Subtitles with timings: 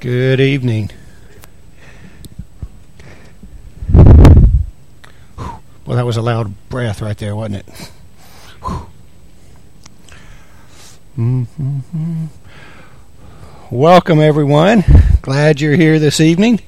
[0.00, 0.92] Good evening.
[3.92, 7.90] Well, that was a loud breath right there, wasn't it?
[11.18, 12.26] Mm-hmm.
[13.72, 14.84] Welcome, everyone.
[15.20, 16.60] Glad you're here this evening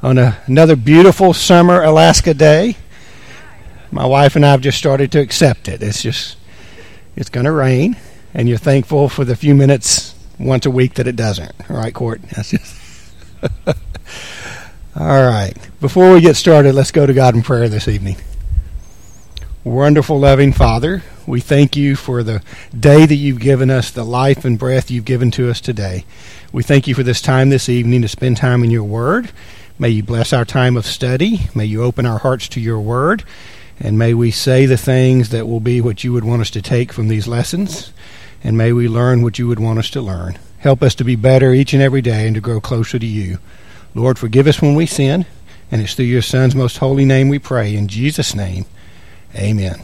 [0.00, 2.76] on a, another beautiful summer Alaska day.
[3.90, 5.82] My wife and I have just started to accept it.
[5.82, 6.36] It's just,
[7.16, 7.96] it's going to rain,
[8.34, 10.07] and you're thankful for the few minutes
[10.38, 11.52] once a week that it doesn't.
[11.70, 12.20] All right, Court?
[12.34, 12.76] That's just.
[14.96, 15.54] All right.
[15.80, 18.16] Before we get started, let's go to God in prayer this evening.
[19.64, 22.42] Wonderful, loving Father, we thank you for the
[22.78, 26.04] day that you've given us, the life and breath you've given to us today.
[26.52, 29.30] We thank you for this time this evening to spend time in your word.
[29.78, 31.40] May you bless our time of study.
[31.54, 33.24] May you open our hearts to your word.
[33.78, 36.62] And may we say the things that will be what you would want us to
[36.62, 37.92] take from these lessons
[38.42, 40.38] and may we learn what you would want us to learn.
[40.58, 43.38] Help us to be better each and every day and to grow closer to you.
[43.94, 45.26] Lord, forgive us when we sin,
[45.70, 47.74] and it's through your Son's most holy name we pray.
[47.74, 48.66] In Jesus' name,
[49.34, 49.82] amen.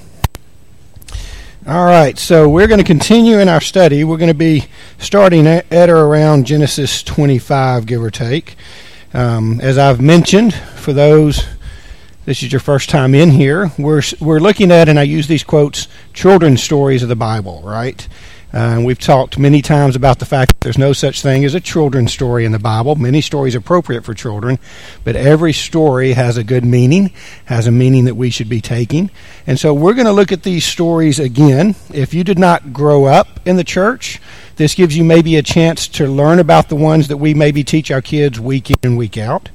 [1.66, 4.04] All right, so we're going to continue in our study.
[4.04, 4.66] We're going to be
[4.98, 8.56] starting at or around Genesis 25, give or take.
[9.14, 11.46] Um, as I've mentioned, for those
[12.24, 15.44] this is your first time in here, we're we're looking at, and I use these
[15.44, 18.08] quotes, children's stories of the Bible, right?
[18.54, 21.56] Uh, and we've talked many times about the fact that there's no such thing as
[21.56, 22.94] a children's story in the Bible.
[22.94, 24.60] Many stories appropriate for children,
[25.02, 27.10] but every story has a good meaning,
[27.46, 29.10] has a meaning that we should be taking.
[29.44, 31.74] And so we're going to look at these stories again.
[31.92, 34.20] If you did not grow up in the church,
[34.54, 37.90] this gives you maybe a chance to learn about the ones that we maybe teach
[37.90, 39.48] our kids week in and week out.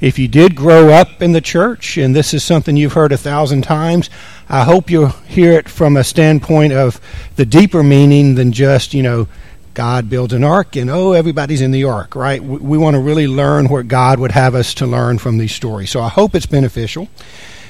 [0.00, 3.18] If you did grow up in the church, and this is something you've heard a
[3.18, 4.08] thousand times,
[4.48, 7.00] I hope you'll hear it from a standpoint of
[7.34, 9.26] the deeper meaning than just, you know,
[9.74, 12.42] God builds an ark and oh, everybody's in the ark, right?
[12.42, 15.52] We, we want to really learn what God would have us to learn from these
[15.52, 15.90] stories.
[15.90, 17.08] So I hope it's beneficial.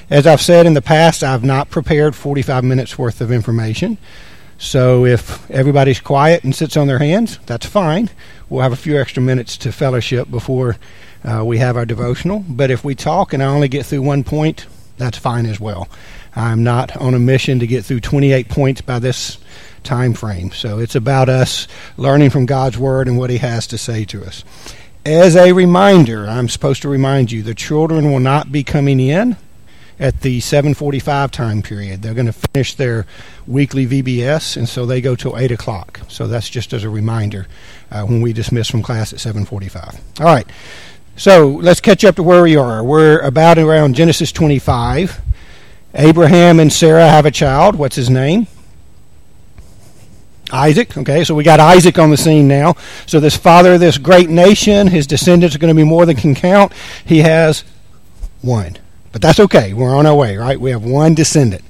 [0.09, 3.97] As I've said in the past, I've not prepared 45 minutes worth of information.
[4.57, 8.09] So if everybody's quiet and sits on their hands, that's fine.
[8.49, 10.77] We'll have a few extra minutes to fellowship before
[11.23, 12.45] uh, we have our devotional.
[12.47, 14.65] But if we talk and I only get through one point,
[14.97, 15.89] that's fine as well.
[16.37, 19.39] I'm not on a mission to get through 28 points by this
[19.83, 20.51] time frame.
[20.51, 21.67] So it's about us
[21.97, 24.43] learning from God's Word and what He has to say to us.
[25.03, 29.35] As a reminder, I'm supposed to remind you the children will not be coming in
[29.99, 32.03] at the 7:45 time period.
[32.03, 33.07] They're going to finish their
[33.47, 36.01] weekly VBS, and so they go till eight o'clock.
[36.07, 37.47] So that's just as a reminder
[37.89, 39.99] uh, when we dismiss from class at 7:45.
[40.19, 40.47] All right.
[41.15, 42.83] So let's catch up to where we are.
[42.83, 45.19] We're about around Genesis 25.
[45.97, 47.75] Abraham and Sarah have a child.
[47.75, 48.47] What's his name?
[50.51, 50.97] Isaac.
[50.97, 52.75] Okay, so we got Isaac on the scene now.
[53.05, 56.15] So this father of this great nation, his descendants are going to be more than
[56.15, 56.71] can count.
[57.05, 57.63] He has
[58.41, 58.77] one.
[59.11, 59.73] But that's okay.
[59.73, 60.59] We're on our way, right?
[60.59, 61.63] We have one descendant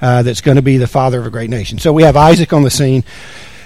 [0.00, 1.78] uh, that's going to be the father of a great nation.
[1.78, 3.04] So we have Isaac on the scene.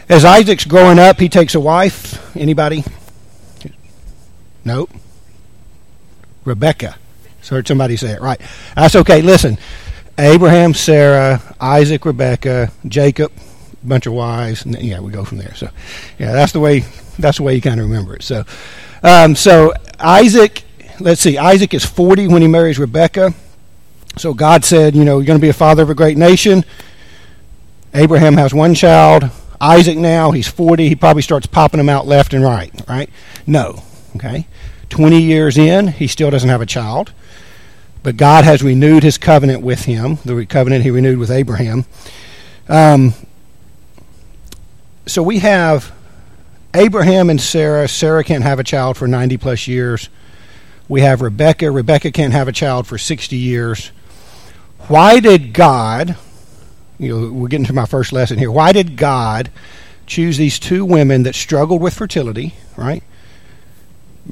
[0.08, 2.36] As Isaac's growing up, he takes a wife.
[2.36, 2.84] Anybody?
[4.64, 4.90] Nope.
[6.44, 6.96] Rebecca.
[7.40, 8.40] So heard somebody say it right.
[8.76, 9.22] That's okay.
[9.22, 9.58] Listen,
[10.18, 13.32] Abraham, Sarah, Isaac, Rebecca, Jacob,
[13.82, 14.64] bunch of wives.
[14.64, 15.54] And yeah, we go from there.
[15.54, 15.68] So,
[16.18, 16.80] yeah, that's the way.
[17.18, 18.22] That's the way you kind of remember it.
[18.22, 18.44] So,
[19.02, 20.64] um, so Isaac.
[21.00, 21.38] Let's see.
[21.38, 23.34] Isaac is forty when he marries Rebecca.
[24.18, 26.64] So God said, you know, you're going to be a father of a great nation.
[27.94, 29.30] Abraham has one child.
[29.60, 30.88] Isaac now he's forty.
[30.88, 32.70] He probably starts popping them out left and right.
[32.86, 33.10] Right?
[33.46, 33.82] No.
[34.16, 34.46] Okay.
[34.92, 37.12] 20 years in, he still doesn't have a child.
[38.02, 41.84] But God has renewed his covenant with him, the covenant he renewed with Abraham.
[42.68, 43.14] Um,
[45.06, 45.92] so we have
[46.74, 47.86] Abraham and Sarah.
[47.88, 50.08] Sarah can't have a child for 90 plus years.
[50.88, 51.70] We have Rebecca.
[51.70, 53.92] Rebecca can't have a child for 60 years.
[54.88, 56.16] Why did God,
[56.98, 58.50] you know, we're getting to my first lesson here.
[58.50, 59.50] Why did God
[60.06, 63.02] choose these two women that struggled with fertility, right?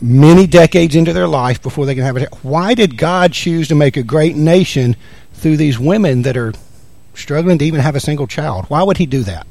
[0.00, 2.28] Many decades into their life before they can have it.
[2.42, 4.96] Why did God choose to make a great nation
[5.34, 6.52] through these women that are
[7.14, 8.66] struggling to even have a single child?
[8.66, 9.46] Why would He do that?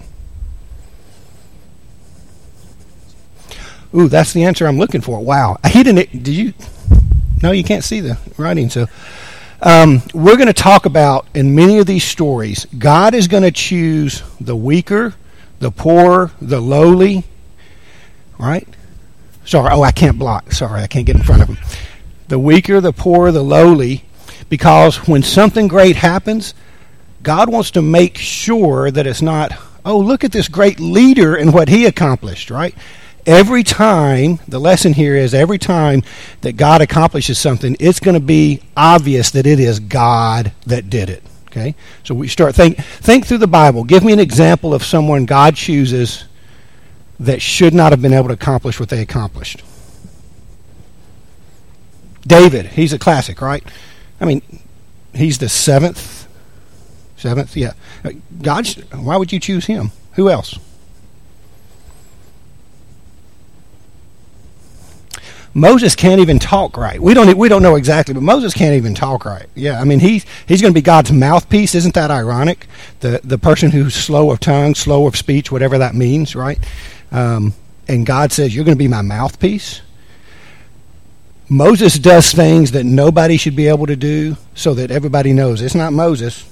[3.93, 5.19] Ooh, that's the answer I'm looking for.
[5.19, 6.23] Wow, he didn't.
[6.23, 6.53] Did you?
[7.41, 8.69] No, you can't see the writing.
[8.69, 8.87] So,
[9.61, 13.51] um, we're going to talk about in many of these stories, God is going to
[13.51, 15.15] choose the weaker,
[15.59, 17.23] the poor, the lowly,
[18.37, 18.67] right?
[19.49, 20.51] Sorry, oh, I can't block.
[20.51, 21.57] Sorry, I can't get in front of them.
[22.27, 24.03] The weaker, the poor, the lowly,
[24.47, 26.53] because when something great happens,
[27.23, 29.51] God wants to make sure that it's not,
[29.83, 32.75] oh, look at this great leader and what he accomplished, right?
[33.25, 36.03] Every time, the lesson here is every time
[36.41, 41.09] that God accomplishes something, it's going to be obvious that it is God that did
[41.09, 41.23] it.
[41.47, 41.73] Okay?
[42.03, 43.83] So we start think think through the Bible.
[43.83, 46.25] Give me an example of someone God chooses
[47.19, 49.63] that should not have been able to accomplish what they accomplished.
[52.25, 53.63] David, he's a classic, right?
[54.21, 54.41] I mean,
[55.13, 56.27] he's the seventh,
[57.17, 57.73] seventh, yeah.
[58.41, 59.91] God, why would you choose him?
[60.13, 60.59] Who else?
[65.53, 67.01] Moses can't even talk right.
[67.01, 69.47] We don't we don't know exactly, but Moses can't even talk right.
[69.55, 71.73] Yeah, I mean he's he's going to be God's mouthpiece.
[71.73, 72.67] Isn't that ironic?
[72.99, 76.59] The the person who's slow of tongue, slow of speech, whatever that means, right?
[77.11, 77.53] Um,
[77.87, 79.81] and God says you're going to be my mouthpiece.
[81.49, 85.73] Moses does things that nobody should be able to do, so that everybody knows it's
[85.73, 86.47] not Moses,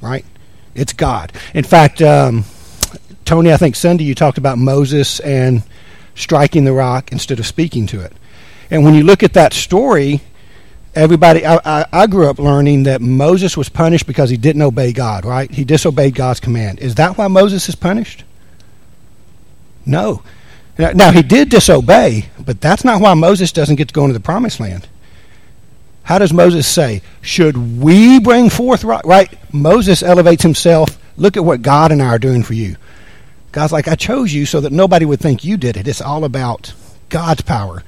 [0.00, 0.24] right?
[0.74, 1.32] It's God.
[1.52, 2.44] In fact, um,
[3.26, 5.62] Tony, I think Sunday you talked about Moses and
[6.14, 8.12] striking the rock instead of speaking to it.
[8.70, 10.22] And when you look at that story,
[10.94, 14.92] everybody, I, I, I, grew up learning that Moses was punished because he didn't obey
[14.92, 15.50] God, right?
[15.50, 16.80] He disobeyed God's command.
[16.80, 18.24] Is that why Moses is punished?
[19.84, 20.22] No.
[20.78, 24.20] Now, he did disobey, but that's not why Moses doesn't get to go into the
[24.20, 24.88] promised land.
[26.04, 29.04] How does Moses say, should we bring forth right?
[29.04, 29.54] right?
[29.54, 30.98] Moses elevates himself.
[31.16, 32.76] Look at what God and I are doing for you.
[33.52, 35.86] God's like, I chose you so that nobody would think you did it.
[35.86, 36.72] It's all about
[37.10, 37.84] God's power.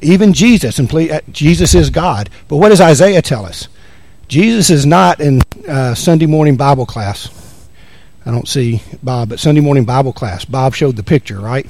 [0.00, 2.30] Even Jesus, and please, uh, Jesus is God.
[2.48, 3.68] But what does Isaiah tell us?
[4.28, 7.28] Jesus is not in uh, Sunday morning Bible class.
[8.26, 10.44] I don't see Bob, but Sunday morning Bible class.
[10.44, 11.66] Bob showed the picture, right?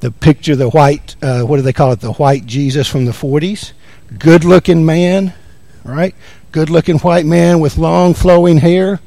[0.00, 2.00] The picture, the white, uh, what do they call it?
[2.00, 3.72] The white Jesus from the 40s.
[4.18, 5.32] Good looking man,
[5.84, 6.14] right?
[6.52, 9.00] Good looking white man with long flowing hair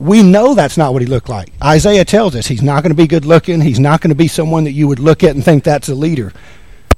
[0.00, 1.52] we know that's not what he looked like.
[1.62, 3.60] Isaiah tells us he's not going to be good looking.
[3.60, 5.94] He's not going to be someone that you would look at and think that's a
[5.94, 6.32] leader.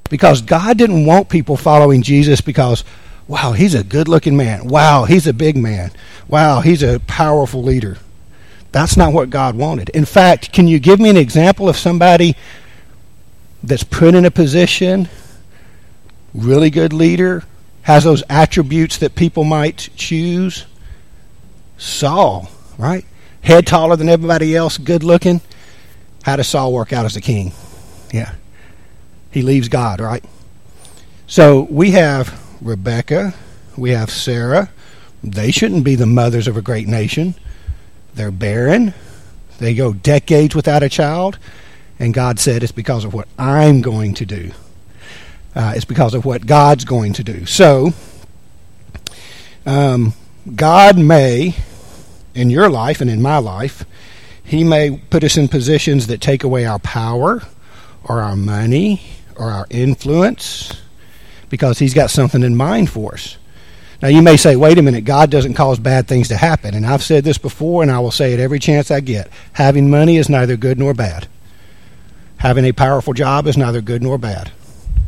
[0.09, 2.85] Because God didn't want people following Jesus because,
[3.27, 4.67] wow, he's a good looking man.
[4.69, 5.91] Wow, he's a big man.
[6.29, 7.97] Wow, he's a powerful leader.
[8.73, 9.87] That's not what God wanted.
[9.89, 12.35] In fact, can you give me an example of somebody
[13.63, 15.07] that's put in a position,
[16.33, 17.43] really good leader,
[17.83, 20.65] has those attributes that people might choose?
[21.77, 23.05] Saul right?
[23.41, 25.41] Head taller than everybody else, good looking.
[26.23, 27.51] How does Saul work out as a king?
[28.13, 28.33] Yeah.
[29.31, 30.23] He leaves God, right?
[31.27, 33.33] So we have Rebecca,
[33.77, 34.69] we have Sarah.
[35.23, 37.35] They shouldn't be the mothers of a great nation.
[38.15, 38.93] They're barren.
[39.59, 41.39] They go decades without a child.
[41.99, 44.51] And God said, It's because of what I'm going to do.
[45.55, 47.45] Uh, it's because of what God's going to do.
[47.45, 47.93] So,
[49.65, 50.13] um,
[50.55, 51.55] God may
[52.33, 53.85] in your life and in my life,
[54.43, 57.43] He may put us in positions that take away our power
[58.03, 59.01] or our money
[59.35, 60.81] or our influence
[61.49, 63.37] because He's got something in mind for us.
[64.03, 66.75] Now, you may say, wait a minute, God doesn't cause bad things to happen.
[66.75, 69.29] And I've said this before, and I will say it every chance I get.
[69.53, 71.27] Having money is neither good nor bad.
[72.37, 74.51] Having a powerful job is neither good nor bad.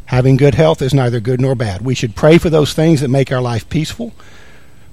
[0.06, 1.82] Having good health is neither good nor bad.
[1.82, 4.14] We should pray for those things that make our life peaceful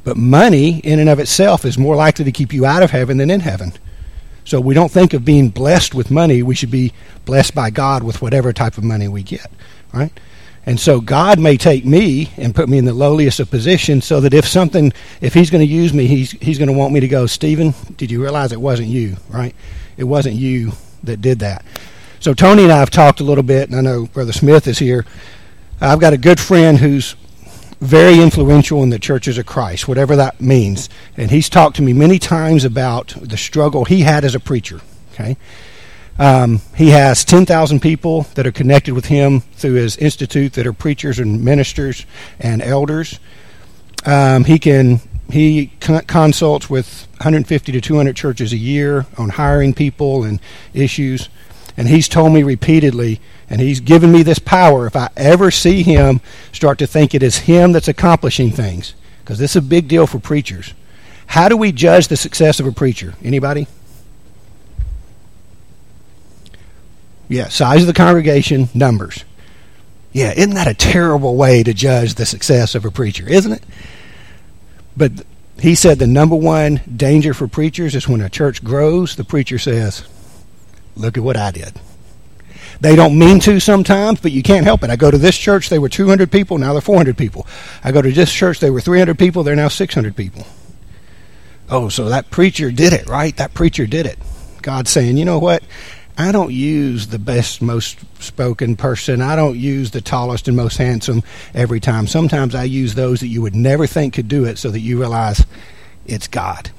[0.04, 3.18] but money, in and of itself, is more likely to keep you out of heaven
[3.18, 3.72] than in heaven.
[4.44, 6.42] So we don't think of being blessed with money.
[6.42, 6.92] We should be
[7.24, 9.50] blessed by God with whatever type of money we get,
[9.92, 10.12] right?
[10.64, 14.20] And so God may take me and put me in the lowliest of positions so
[14.20, 17.00] that if something, if He's going to use me, He's, he's going to want me
[17.00, 19.54] to go, Stephen, did you realize it wasn't you, right?
[19.96, 21.64] It wasn't you that did that.
[22.20, 24.78] So Tony and I have talked a little bit, and I know Brother Smith is
[24.78, 25.04] here.
[25.80, 27.16] I've got a good friend who's
[27.80, 30.88] very influential in the churches of Christ, whatever that means.
[31.16, 34.80] And he's talked to me many times about the struggle he had as a preacher.
[35.12, 35.36] Okay,
[36.18, 40.66] um, he has ten thousand people that are connected with him through his institute that
[40.66, 42.06] are preachers and ministers
[42.38, 43.18] and elders.
[44.04, 45.00] Um, he can
[45.32, 50.40] he consults with 150 to 200 churches a year on hiring people and
[50.74, 51.30] issues.
[51.74, 55.82] And he's told me repeatedly and he's given me this power if I ever see
[55.82, 56.20] him
[56.52, 58.94] start to think it is him that's accomplishing things.
[59.20, 60.74] Because this is a big deal for preachers.
[61.28, 63.14] How do we judge the success of a preacher?
[63.24, 63.66] Anybody?
[67.32, 69.24] Yeah, size of the congregation, numbers.
[70.12, 73.62] Yeah, isn't that a terrible way to judge the success of a preacher, isn't it?
[74.94, 75.12] But
[75.58, 79.58] he said the number one danger for preachers is when a church grows, the preacher
[79.58, 80.06] says,
[80.94, 81.72] Look at what I did.
[82.80, 84.90] They don't mean to sometimes, but you can't help it.
[84.90, 87.46] I go to this church, they were 200 people, now they're 400 people.
[87.82, 90.46] I go to this church, they were 300 people, they're now 600 people.
[91.70, 93.34] Oh, so that preacher did it, right?
[93.38, 94.18] That preacher did it.
[94.60, 95.62] God's saying, you know what?
[96.16, 99.22] I don't use the best, most spoken person.
[99.22, 101.22] I don't use the tallest and most handsome
[101.54, 102.06] every time.
[102.06, 104.98] Sometimes I use those that you would never think could do it so that you
[105.00, 105.46] realize
[106.06, 106.70] it's God.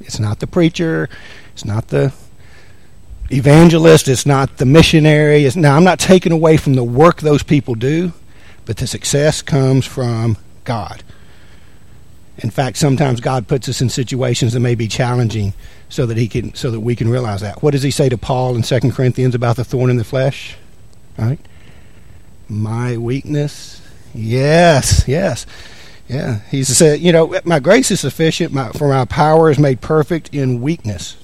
[0.00, 1.08] It's not the preacher.
[1.52, 2.12] It's not the
[3.30, 4.08] evangelist.
[4.08, 5.44] It's not the missionary.
[5.44, 8.12] It's, now, I'm not taking away from the work those people do,
[8.64, 11.04] but the success comes from God.
[12.38, 15.52] In fact, sometimes God puts us in situations that may be challenging
[15.92, 17.62] so that he can so that we can realize that.
[17.62, 20.56] What does he say to Paul in 2 Corinthians about the thorn in the flesh?
[21.18, 21.38] Right?
[22.48, 23.82] My weakness.
[24.14, 25.44] Yes, yes.
[26.08, 26.40] Yeah.
[26.50, 30.34] He said, you know, my grace is sufficient, my, for my power is made perfect
[30.34, 31.18] in weakness.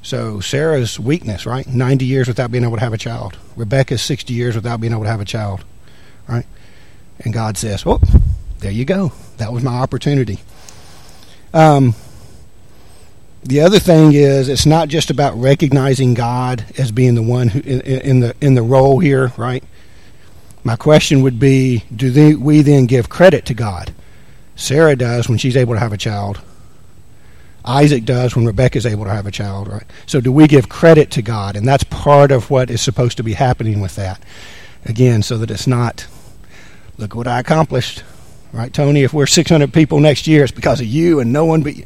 [0.00, 1.66] So Sarah's weakness, right?
[1.66, 3.36] 90 years without being able to have a child.
[3.54, 5.62] Rebecca's 60 years without being able to have a child,
[6.26, 6.46] right?
[7.18, 8.00] And God says, well,
[8.60, 9.12] there you go.
[9.36, 10.38] That was my opportunity.
[11.52, 11.94] Um,
[13.42, 17.60] the other thing is it's not just about recognizing God as being the one who
[17.60, 19.64] in, in the in the role here, right?
[20.62, 23.94] My question would be: Do they, we then give credit to God?
[24.56, 26.40] Sarah does when she's able to have a child.
[27.64, 29.84] Isaac does when Rebecca is able to have a child, right?
[30.06, 31.56] So do we give credit to God?
[31.56, 34.22] And that's part of what is supposed to be happening with that.
[34.84, 36.06] Again, so that it's not,
[36.96, 38.02] look what I accomplished,
[38.52, 39.02] right, Tony?
[39.02, 41.84] If we're 600 people next year, it's because of you and no one but you.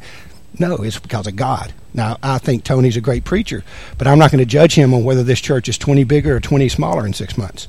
[0.59, 1.73] No, it's because of God.
[1.93, 3.63] Now, I think Tony's a great preacher,
[3.97, 6.39] but I'm not going to judge him on whether this church is 20 bigger or
[6.39, 7.67] 20 smaller in six months.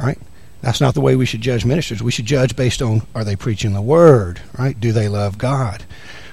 [0.00, 0.18] All right?
[0.62, 2.02] That's not the way we should judge ministers.
[2.02, 4.78] We should judge based on are they preaching the word, right?
[4.78, 5.84] Do they love God?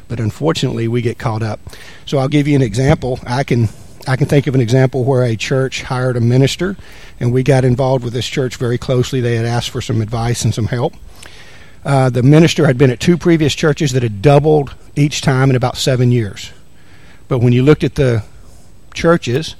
[0.08, 1.60] But unfortunately, we get caught up.
[2.06, 3.20] So I'll give you an example.
[3.26, 3.70] I can
[4.08, 6.78] I can think of an example where a church hired a minister,
[7.20, 9.20] and we got involved with this church very closely.
[9.20, 10.94] They had asked for some advice and some help.
[11.90, 15.56] Uh, the minister had been at two previous churches that had doubled each time in
[15.56, 16.52] about seven years.
[17.28, 18.24] But when you looked at the
[18.94, 19.56] churches,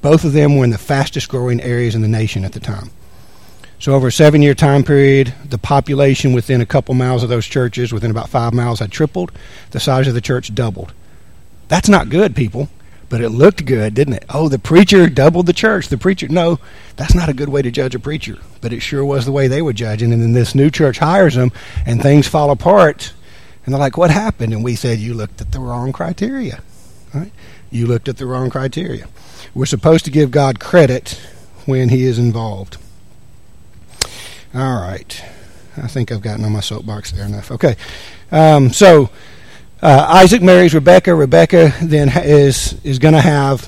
[0.00, 2.90] both of them were in the fastest growing areas in the nation at the time.
[3.80, 7.46] So, over a seven year time period, the population within a couple miles of those
[7.46, 9.32] churches, within about five miles, had tripled.
[9.72, 10.92] The size of the church doubled.
[11.66, 12.68] That's not good, people,
[13.12, 14.24] but it looked good, didn't it?
[14.28, 15.86] Oh, the preacher doubled the church.
[15.86, 16.58] The preacher, no,
[16.96, 19.46] that's not a good way to judge a preacher, but it sure was the way
[19.46, 20.12] they were judging.
[20.12, 21.52] And then this new church hires them,
[21.86, 23.12] and things fall apart
[23.64, 24.52] and they're like, what happened?
[24.52, 26.62] And we said, you looked at the wrong criteria.
[27.14, 27.30] Right?
[27.70, 29.06] You looked at the wrong criteria.
[29.54, 31.20] We're supposed to give God credit
[31.66, 32.78] when he is involved.
[34.54, 35.24] All right.
[35.76, 37.50] I think I've gotten on my soapbox there enough.
[37.52, 37.76] Okay.
[38.30, 39.10] Um, so
[39.82, 41.14] uh, Isaac marries Rebecca.
[41.14, 43.66] Rebecca then is is going to have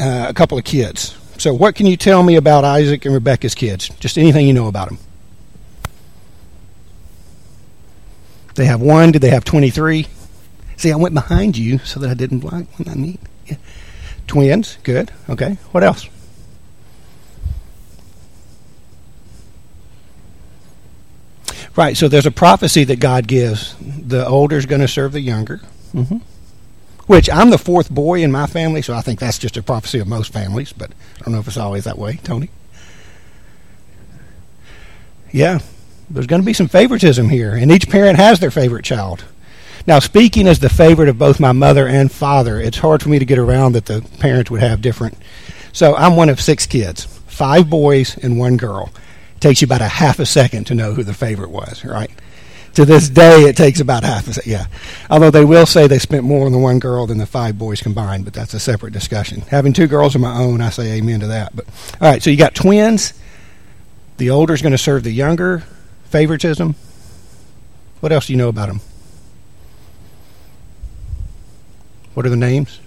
[0.00, 1.16] uh, a couple of kids.
[1.38, 3.88] So what can you tell me about Isaac and Rebecca's kids?
[4.00, 4.98] Just anything you know about them.
[8.54, 9.12] They have one.
[9.12, 10.06] Did they have 23?
[10.76, 12.64] See, I went behind you so that I didn't block.
[12.80, 13.20] That neat?
[14.26, 14.78] Twins.
[14.82, 15.12] Good.
[15.28, 15.58] Okay.
[15.70, 16.08] What else?
[21.78, 21.96] Right.
[21.96, 23.76] So there's a prophecy that God gives.
[23.80, 25.60] The older is going to serve the younger.
[25.94, 26.18] Mm-hmm.
[27.06, 29.98] Which I'm the fourth boy in my family, so I think that's just a prophecy
[29.98, 32.16] of most families, but I don't know if it's always that way.
[32.22, 32.50] Tony?
[35.32, 35.60] Yeah
[36.10, 39.24] there's going to be some favoritism here, and each parent has their favorite child.
[39.86, 43.18] Now, speaking as the favorite of both my mother and father, it's hard for me
[43.18, 45.16] to get around that the parents would have different.
[45.72, 48.90] So I'm one of six kids, five boys and one girl.
[49.40, 52.10] Takes you about a half a second to know who the favorite was, right?
[52.74, 54.50] To this day, it takes about half a second.
[54.50, 54.66] Yeah.
[55.10, 57.80] Although they will say they spent more on the one girl than the five boys
[57.80, 59.40] combined, but that's a separate discussion.
[59.42, 61.54] Having two girls of my own, I say amen to that.
[61.56, 61.66] But
[62.00, 63.14] all right, so you got twins.
[64.18, 65.64] The older is going to serve the younger
[66.04, 66.74] favoritism.
[68.00, 68.80] What else do you know about them?
[72.14, 72.80] What are the names?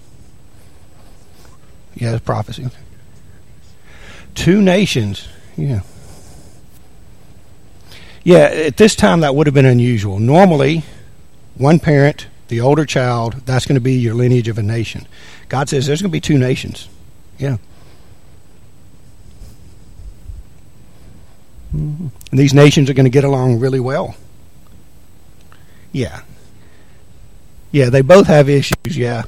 [1.94, 2.68] Yeah, prophecy.
[4.34, 5.28] Two nations.
[5.56, 5.80] Yeah.
[8.24, 10.18] Yeah, at this time that would have been unusual.
[10.20, 10.84] Normally,
[11.56, 15.06] one parent, the older child, that's going to be your lineage of a nation.
[15.48, 16.88] God says there's going to be two nations.
[17.38, 17.56] Yeah.
[21.72, 24.14] And these nations are going to get along really well.
[25.90, 26.22] Yeah.
[27.70, 29.24] Yeah, they both have issues, yeah.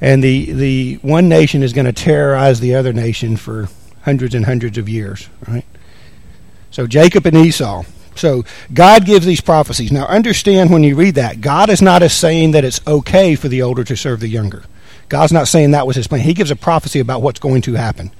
[0.00, 3.68] And the, the one nation is going to terrorize the other nation for
[4.02, 5.66] hundreds and hundreds of years, right?
[6.70, 7.84] So Jacob and Esau.
[8.14, 9.92] So God gives these prophecies.
[9.92, 13.62] Now understand when you read that, God is not saying that it's okay for the
[13.62, 14.64] older to serve the younger.
[15.08, 16.22] God's not saying that was his plan.
[16.22, 18.12] He gives a prophecy about what's going to happen.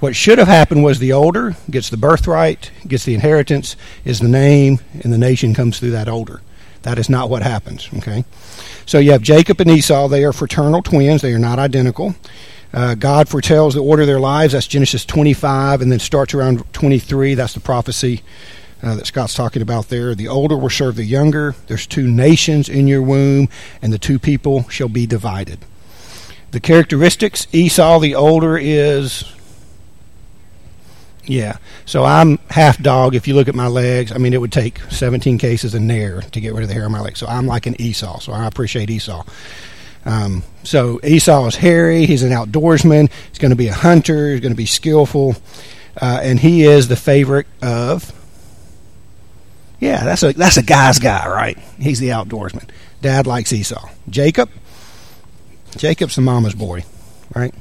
[0.00, 4.28] What should have happened was the older gets the birthright, gets the inheritance, is the
[4.28, 6.42] name, and the nation comes through that older.
[6.82, 7.88] That is not what happens.
[7.98, 8.24] Okay,
[8.84, 10.08] so you have Jacob and Esau.
[10.08, 11.22] They are fraternal twins.
[11.22, 12.14] They are not identical.
[12.74, 14.52] Uh, God foretells the order of their lives.
[14.52, 17.34] That's Genesis 25, and then starts around 23.
[17.34, 18.22] That's the prophecy
[18.84, 20.14] uh, that Scott's talking about there.
[20.14, 21.54] The older will serve the younger.
[21.68, 23.48] There's two nations in your womb,
[23.80, 25.60] and the two people shall be divided.
[26.50, 29.24] The characteristics Esau, the older, is.
[31.24, 31.56] Yeah.
[31.86, 33.14] So I'm half dog.
[33.14, 36.20] If you look at my legs, I mean, it would take 17 cases of Nair
[36.20, 37.18] to get rid of the hair on my legs.
[37.18, 38.20] So I'm like an Esau.
[38.20, 39.24] So I appreciate Esau.
[40.04, 42.04] Um, so Esau is hairy.
[42.04, 43.10] He's an outdoorsman.
[43.30, 44.32] He's going to be a hunter.
[44.32, 45.34] He's going to be skillful.
[45.98, 48.12] Uh, and he is the favorite of
[49.84, 51.58] yeah, that's a that's a guy's guy, right?
[51.78, 52.70] He's the outdoorsman.
[53.02, 53.86] Dad likes Esau.
[54.08, 54.48] Jacob,
[55.76, 56.84] Jacob's the mama's boy,
[57.34, 57.54] right?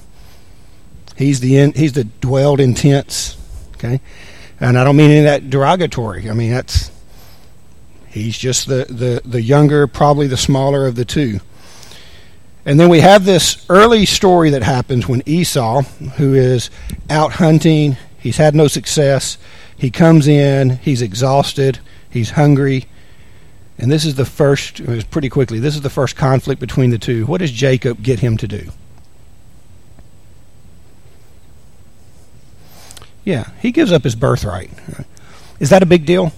[1.17, 3.35] He's the in, he's the dwelled in tents,
[3.75, 3.99] okay?
[4.61, 6.29] And I don't mean any of that derogatory.
[6.29, 6.91] I mean that's
[8.07, 11.41] he's just the the the younger, probably the smaller of the two.
[12.65, 15.81] And then we have this early story that happens when Esau,
[16.15, 16.69] who is
[17.09, 19.37] out hunting, he's had no success,
[19.75, 21.79] he comes in, he's exhausted
[22.13, 22.85] He's hungry.
[23.79, 26.91] And this is the first, it was pretty quickly, this is the first conflict between
[26.91, 27.25] the two.
[27.25, 28.69] What does Jacob get him to do?
[33.23, 34.69] Yeah, he gives up his birthright.
[35.59, 36.31] Is that a big deal?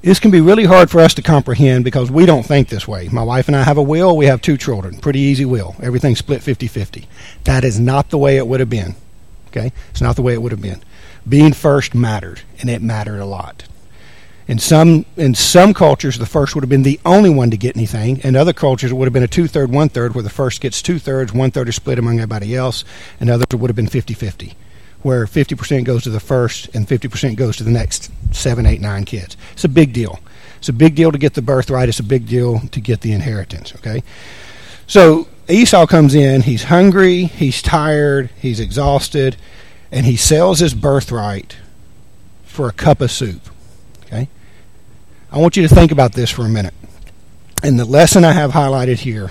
[0.00, 3.08] This can be really hard for us to comprehend because we don't think this way.
[3.08, 4.16] My wife and I have a will.
[4.16, 4.98] We have two children.
[4.98, 5.76] Pretty easy will.
[5.82, 7.06] Everything split 50 50.
[7.44, 8.94] That is not the way it would have been.
[9.48, 9.72] Okay?
[9.90, 10.82] It's not the way it would have been.
[11.28, 13.67] Being first mattered, and it mattered a lot.
[14.48, 17.76] In some in some cultures, the first would have been the only one to get
[17.76, 18.18] anything.
[18.20, 20.62] In other cultures, it would have been a two third, one third, where the first
[20.62, 22.82] gets two thirds, one third is split among everybody else,
[23.20, 24.54] and others would have been 50 50,
[25.02, 29.04] where 50% goes to the first and 50% goes to the next seven, eight, nine
[29.04, 29.36] kids.
[29.52, 30.18] It's a big deal.
[30.56, 31.90] It's a big deal to get the birthright.
[31.90, 33.74] It's a big deal to get the inheritance.
[33.76, 34.02] Okay,
[34.86, 36.40] so Esau comes in.
[36.40, 37.24] He's hungry.
[37.24, 38.30] He's tired.
[38.40, 39.36] He's exhausted,
[39.92, 41.56] and he sells his birthright
[42.44, 43.50] for a cup of soup.
[45.30, 46.74] I want you to think about this for a minute.
[47.62, 49.30] And the lesson I have highlighted here,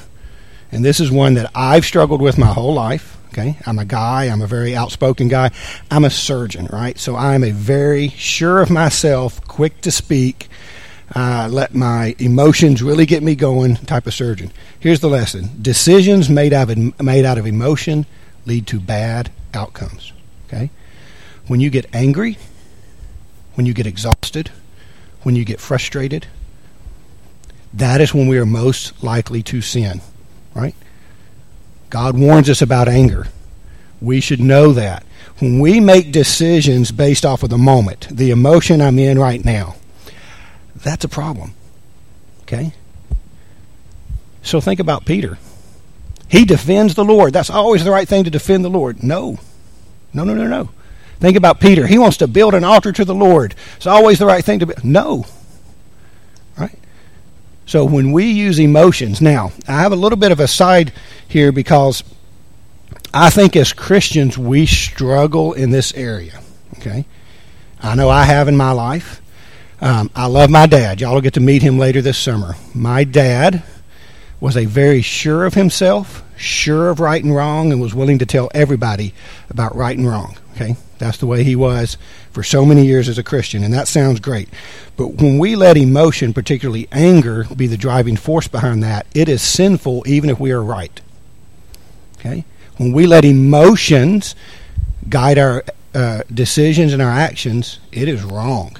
[0.72, 3.18] and this is one that I've struggled with my whole life.
[3.30, 5.52] Okay, I'm a guy, I'm a very outspoken guy.
[5.90, 6.98] I'm a surgeon, right?
[6.98, 10.50] So I'm a very sure of myself, quick to speak,
[11.16, 14.52] uh, let my emotions really get me going type of surgeon.
[14.80, 18.06] Here's the lesson decisions made out of, made out of emotion
[18.46, 20.14] lead to bad outcomes.
[20.48, 20.70] Okay?
[21.48, 22.38] When you get angry,
[23.56, 24.52] when you get exhausted,
[25.24, 26.28] when you get frustrated,
[27.74, 30.02] that is when we are most likely to sin,
[30.56, 30.76] right?
[31.90, 33.28] God warns us about anger.
[34.02, 35.04] We should know that.
[35.40, 39.76] When we make decisions based off of the moment, the emotion I'm in right now,
[40.76, 41.54] that's a problem.
[42.42, 42.74] Okay?
[44.42, 45.38] So think about Peter.
[46.30, 47.34] He defends the Lord.
[47.34, 49.04] That's always the right thing to defend the Lord.
[49.04, 49.40] No.
[50.14, 50.70] No, no, no, no.
[51.20, 51.88] Think about Peter.
[51.88, 53.56] He wants to build an altar to the Lord.
[53.78, 54.74] It's always the right thing to be.
[54.84, 55.26] No.
[56.58, 56.78] Right?
[57.66, 60.94] So when we use emotions, now, I have a little bit of a side
[61.28, 62.04] here because
[63.14, 66.40] I think as Christians we struggle in this area.
[66.78, 67.06] Okay?
[67.82, 69.22] I know I have in my life.
[69.82, 71.02] Um, I love my dad.
[71.02, 72.56] Y'all will get to meet him later this summer.
[72.74, 73.64] My dad
[74.40, 78.26] was a very sure of himself, sure of right and wrong, and was willing to
[78.26, 79.14] tell everybody
[79.50, 80.38] about right and wrong.
[80.56, 80.76] Okay?
[80.98, 81.98] That's the way he was
[82.32, 84.50] for so many years as a Christian, and that sounds great.
[84.96, 89.42] But when we let emotion, particularly anger, be the driving force behind that, it is
[89.42, 91.00] sinful even if we are right.
[92.20, 92.46] Okay?
[92.78, 94.36] When we let emotions
[95.10, 98.78] guide our uh, decisions and our actions, it is wrong.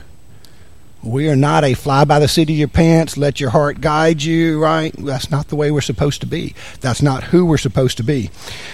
[1.04, 4.24] We are not a fly by the seat of your pants, let your heart guide
[4.24, 4.94] you, right?
[4.98, 6.56] That's not the way we're supposed to be.
[6.82, 8.32] That's not who we're supposed to be.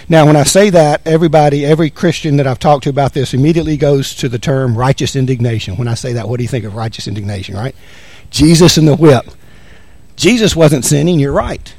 [0.08, 3.76] Now, when I say that, everybody, every Christian that I've talked to about this immediately
[3.76, 5.76] goes to the term righteous indignation.
[5.76, 7.76] When I say that, what do you think of righteous indignation, right?
[8.30, 9.26] Jesus and the whip.
[10.16, 11.74] Jesus wasn't sinning, you're right.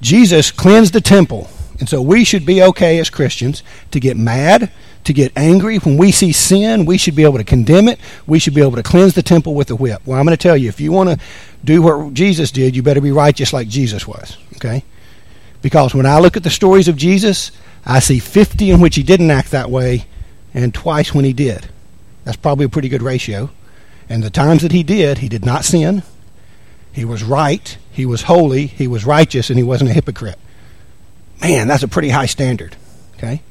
[0.00, 1.48] Jesus cleansed the temple.
[1.78, 4.70] And so we should be okay as Christians to get mad,
[5.04, 5.78] to get angry.
[5.78, 7.98] When we see sin, we should be able to condemn it.
[8.26, 10.02] We should be able to cleanse the temple with the whip.
[10.04, 11.18] Well, I'm going to tell you, if you want to
[11.64, 14.36] do what Jesus did, you better be righteous like Jesus was.
[14.56, 14.84] Okay?
[15.60, 17.52] Because when I look at the stories of Jesus,
[17.84, 20.06] I see 50 in which he didn't act that way
[20.54, 21.68] and twice when he did.
[22.24, 23.50] That's probably a pretty good ratio.
[24.08, 26.02] And the times that he did, he did not sin.
[26.92, 27.76] He was right.
[27.90, 28.66] He was holy.
[28.66, 30.38] He was righteous, and he wasn't a hypocrite.
[31.40, 32.76] Man, that's a pretty high standard.
[33.16, 33.42] Okay?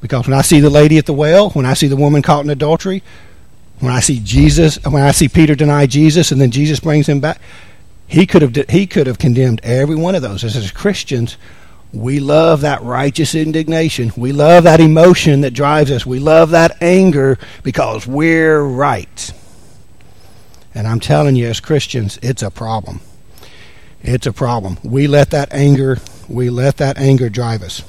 [0.00, 2.44] Because when I see the lady at the well, when I see the woman caught
[2.44, 3.02] in adultery,
[3.80, 7.20] when I see Jesus, when I see Peter deny Jesus and then Jesus brings him
[7.20, 7.40] back,
[8.06, 10.44] he could have he could have condemned every one of those.
[10.44, 11.36] As, Christians,
[11.92, 14.12] We love that righteous indignation.
[14.16, 16.04] We love that emotion that drives us.
[16.04, 19.32] We love that anger because we're right.
[20.74, 23.00] And I'm telling you, as Christians, it's a problem.
[24.02, 24.78] It's a problem.
[24.84, 27.82] We let that anger, we let that anger drive us.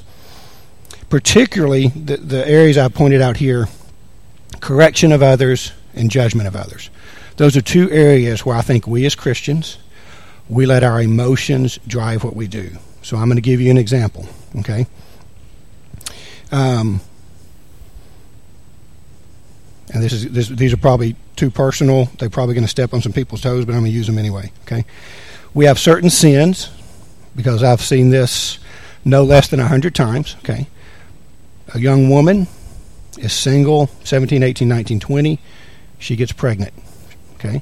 [1.10, 3.67] Particularly the, the areas I pointed out here
[4.60, 6.89] correction of others and judgment of others.
[7.38, 9.78] Those are two areas where I think we as Christians,
[10.50, 12.72] we let our emotions drive what we do.
[13.02, 14.26] So I'm going to give you an example,
[14.60, 14.88] okay?
[16.52, 17.02] Um,
[19.93, 22.06] and this is this, these are probably too personal.
[22.17, 24.17] They're probably going to step on some people's toes, but I'm going to use them
[24.17, 24.52] anyway.
[24.63, 24.86] Okay,
[25.54, 26.70] we have certain sins
[27.36, 28.60] because I've seen this
[29.06, 30.36] no less than a hundred times.
[30.39, 30.67] Okay,
[31.73, 32.47] a young woman
[33.17, 35.39] is single, 17, 18, 19, 20.
[35.99, 36.73] She gets pregnant.
[37.36, 37.62] Okay,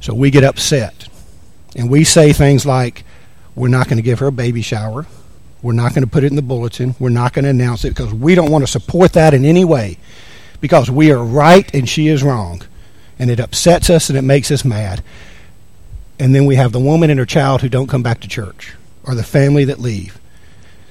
[0.00, 1.08] so we get upset
[1.76, 3.04] and we say things like,
[3.54, 5.06] "We're not going to give her a baby shower."
[5.62, 6.94] We're not going to put it in the bulletin.
[7.00, 9.64] We're not going to announce it because we don't want to support that in any
[9.64, 9.98] way
[10.60, 12.62] because we are right and she is wrong.
[13.18, 15.02] And it upsets us and it makes us mad.
[16.18, 18.74] And then we have the woman and her child who don't come back to church
[19.04, 20.20] or the family that leave.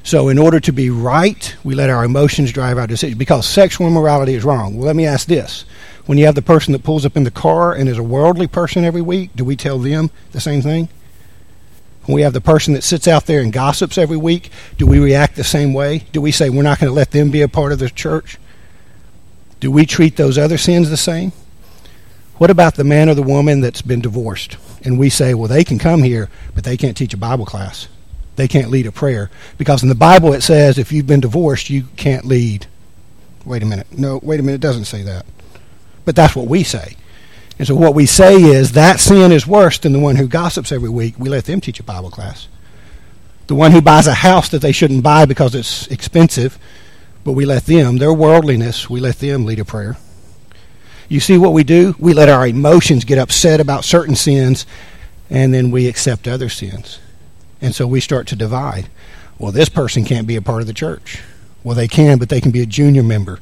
[0.05, 3.87] So, in order to be right, we let our emotions drive our decisions because sexual
[3.87, 4.77] immorality is wrong.
[4.77, 5.65] Well, let me ask this.
[6.05, 8.45] When you have the person that pulls up in the car and is a worldly
[8.45, 10.89] person every week, do we tell them the same thing?
[12.03, 14.99] When we have the person that sits out there and gossips every week, do we
[14.99, 16.03] react the same way?
[16.11, 18.37] Do we say we're not going to let them be a part of the church?
[19.59, 21.31] Do we treat those other sins the same?
[22.35, 24.57] What about the man or the woman that's been divorced?
[24.83, 27.87] And we say, well, they can come here, but they can't teach a Bible class.
[28.35, 29.29] They can't lead a prayer.
[29.57, 32.67] Because in the Bible it says if you've been divorced, you can't lead.
[33.45, 33.87] Wait a minute.
[33.91, 34.55] No, wait a minute.
[34.55, 35.25] It doesn't say that.
[36.03, 36.95] But that's what we say.
[37.57, 40.71] And so what we say is that sin is worse than the one who gossips
[40.71, 41.15] every week.
[41.17, 42.47] We let them teach a Bible class.
[43.47, 46.59] The one who buys a house that they shouldn't buy because it's expensive
[47.25, 49.97] but we let them, their worldliness, we let them lead a prayer.
[51.09, 51.95] You see what we do?
[51.97, 54.65] We let our emotions get upset about certain sins,
[55.29, 56.99] and then we accept other sins.
[57.65, 58.89] And so we start to divide.
[59.39, 61.23] Well, this person can't be a part of the church.
[61.63, 63.39] Well, they can, but they can be a junior member.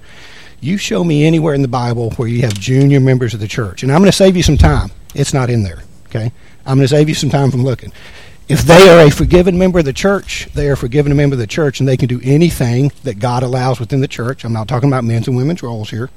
[0.62, 3.84] You show me anywhere in the Bible where you have junior members of the church.
[3.84, 4.92] And I'm going to save you some time.
[5.14, 6.32] It's not in there, okay?
[6.66, 7.92] I'm going to save you some time from looking.
[8.48, 11.40] If they are a forgiven member of the church, they are forgiven a member of
[11.40, 14.46] the church, and they can do anything that God allows within the church.
[14.46, 16.10] I'm not talking about men's and women's roles here.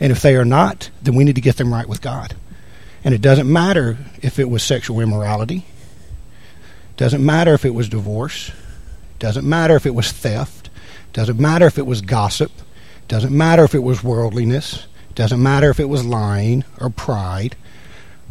[0.00, 2.34] And if they are not, then we need to get them right with God.
[3.04, 5.66] And it doesn't matter if it was sexual immorality.
[6.98, 8.50] Doesn't matter if it was divorce.
[9.20, 10.68] Doesn't matter if it was theft.
[11.12, 12.50] Doesn't matter if it was gossip.
[13.06, 14.86] Doesn't matter if it was worldliness.
[15.14, 17.56] Doesn't matter if it was lying or pride.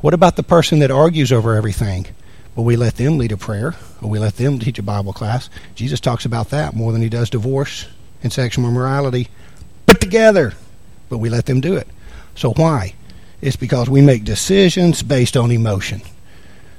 [0.02, 2.08] What about the person that argues over everything?
[2.56, 5.50] Well, we let them lead a prayer, or we let them teach a Bible class.
[5.76, 7.88] Jesus talks about that more than he does divorce
[8.22, 9.30] and sexual immorality
[9.86, 10.54] put together,
[11.08, 11.88] but we let them do it.
[12.36, 12.96] So why?
[13.42, 16.02] It's because we make decisions based on emotion,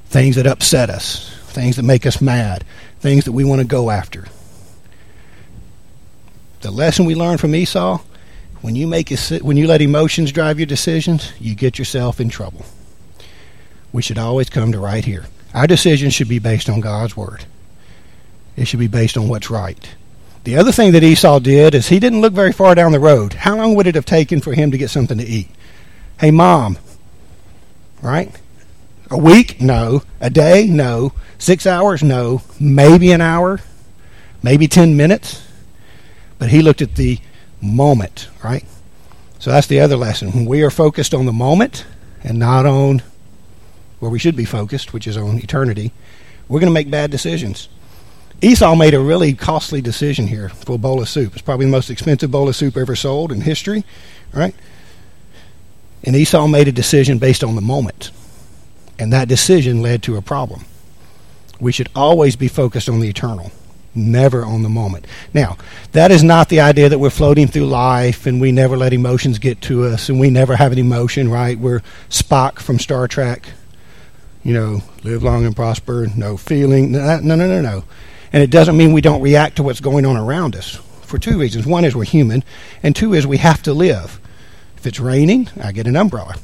[0.07, 2.63] things that upset us, things that make us mad,
[3.01, 4.27] things that we want to go after.
[6.61, 8.01] The lesson we learned from Esau:
[8.61, 9.11] when you make
[9.43, 12.65] when you let emotions drive your decisions, you get yourself in trouble.
[13.93, 15.25] We should always come to right here.
[15.53, 17.45] Our decisions should be based on God's word.
[18.57, 19.89] It should be based on what's right.
[20.45, 23.33] The other thing that Esau did is he didn't look very far down the road.
[23.33, 25.49] How long would it have taken for him to get something to eat?
[26.21, 26.79] Hey, mom,
[28.01, 28.31] right?
[29.11, 29.61] A week?
[29.61, 30.03] No.
[30.21, 30.67] A day?
[30.67, 31.13] No.
[31.39, 32.03] Six hours?
[32.03, 32.43] No.
[32.61, 33.61] Maybe an hour?
[34.43, 35.43] Maybe 10 minutes?
[36.39, 37.19] But he looked at the
[37.61, 38.65] moment, right?
[39.39, 40.33] So that's the other lesson.
[40.33, 41.87] When we are focused on the moment
[42.23, 43.03] and not on
[43.99, 45.93] where we should be focused, which is on eternity,
[46.49, 47.69] we're going to make bad decisions.
[48.41, 51.33] Esau made a really costly decision here for a bowl of soup.
[51.33, 53.85] It's probably the most expensive bowl of soup ever sold in history,
[54.33, 54.55] right?
[56.05, 58.13] And Esau made a decision based on the moment.
[58.99, 60.65] And that decision led to a problem.
[61.61, 63.53] We should always be focused on the eternal,
[63.95, 65.07] never on the moment.
[65.35, 65.57] Now,
[65.93, 69.39] that is not the idea that we're floating through life and we never let emotions
[69.39, 71.59] get to us and we never have an emotion, right?
[71.59, 73.49] We're Spock from Star Trek
[74.49, 76.93] you know, live long and prosper, no feeling.
[76.93, 77.85] No, no, no, no.
[78.33, 81.39] And it doesn't mean we don't react to what's going on around us for two
[81.39, 81.67] reasons.
[81.67, 82.45] One is we're human,
[82.83, 84.21] and two is we have to live.
[84.77, 86.37] If it's raining, I get an umbrella,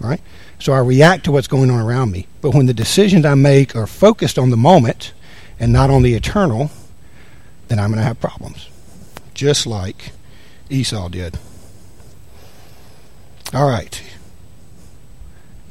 [0.00, 0.20] right?
[0.62, 2.28] So I react to what's going on around me.
[2.40, 5.12] But when the decisions I make are focused on the moment
[5.58, 6.70] and not on the eternal,
[7.66, 8.68] then I'm going to have problems,
[9.34, 10.12] just like
[10.70, 11.36] Esau did.
[13.52, 14.00] All right.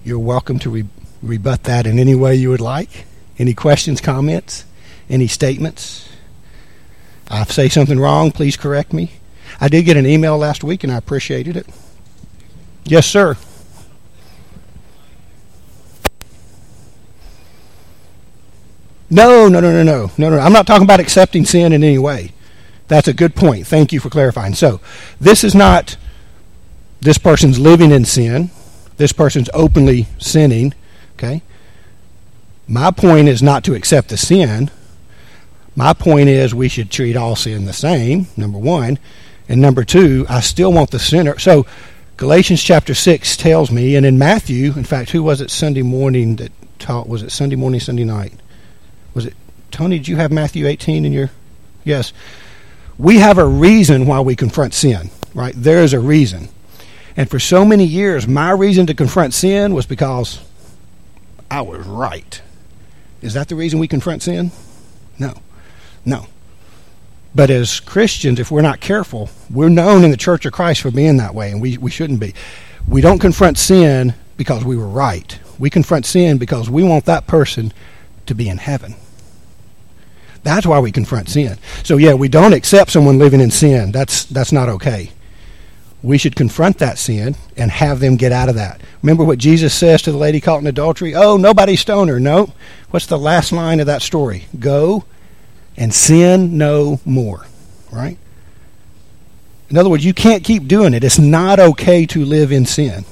[0.04, 0.90] You're welcome to re-
[1.24, 3.06] rebut that in any way you would like.
[3.40, 4.66] Any questions, comments,
[5.10, 6.10] any statements?
[7.30, 9.14] I say something wrong, please correct me.
[9.62, 11.68] I did get an email last week and I appreciated it.
[12.84, 13.38] Yes, sir.
[19.12, 20.40] No, no, no, no, no, no, no.
[20.40, 22.32] I'm not talking about accepting sin in any way.
[22.88, 23.68] That's a good point.
[23.68, 24.54] Thank you for clarifying.
[24.54, 24.80] So,
[25.20, 25.98] this is not
[27.02, 28.52] this person's living in sin.
[28.96, 30.74] This person's openly sinning.
[31.14, 31.42] Okay?
[32.68, 34.72] My point is not to accept the sin.
[35.76, 38.98] My point is we should treat all sin the same, number one.
[39.50, 41.38] And number two, I still want the sinner.
[41.38, 41.66] So,
[42.16, 46.38] Galatians chapter 6 tells me, and in Matthew, in fact, who was it Sunday morning
[46.38, 47.10] that taught?
[47.10, 48.34] Was it Sunday morning, Sunday night?
[49.14, 49.34] Was it
[49.72, 49.98] Tony?
[49.98, 51.30] Did you have Matthew 18 in your?
[51.84, 52.14] Yes.
[52.98, 55.54] We have a reason why we confront sin, right?
[55.56, 56.50] There is a reason.
[57.18, 60.40] And for so many years, my reason to confront sin was because
[61.50, 62.42] I was right.
[63.22, 64.52] Is that the reason we confront sin?
[65.20, 65.34] No.
[66.06, 66.28] No.
[67.34, 70.92] But as Christians, if we're not careful, we're known in the Church of Christ for
[70.92, 72.34] being that way, and we, we shouldn't be.
[72.88, 75.40] We don't confront sin because we were right.
[75.60, 77.72] We confront sin because we want that person
[78.26, 78.96] to be in heaven.
[80.44, 81.58] That's why we confront sin.
[81.84, 83.92] So yeah, we don't accept someone living in sin.
[83.92, 85.12] That's that's not okay.
[86.04, 88.82] We should confront that sin and have them get out of that.
[89.04, 91.14] Remember what Jesus says to the lady caught in adultery?
[91.14, 92.20] Oh, nobody stoned her.
[92.20, 92.54] No.
[92.90, 94.46] What's the last line of that story?
[94.58, 95.06] Go
[95.78, 97.46] and sin no more.
[97.92, 98.18] Right?
[99.70, 101.04] In other words, you can't keep doing it.
[101.04, 103.06] It's not okay to live in sin.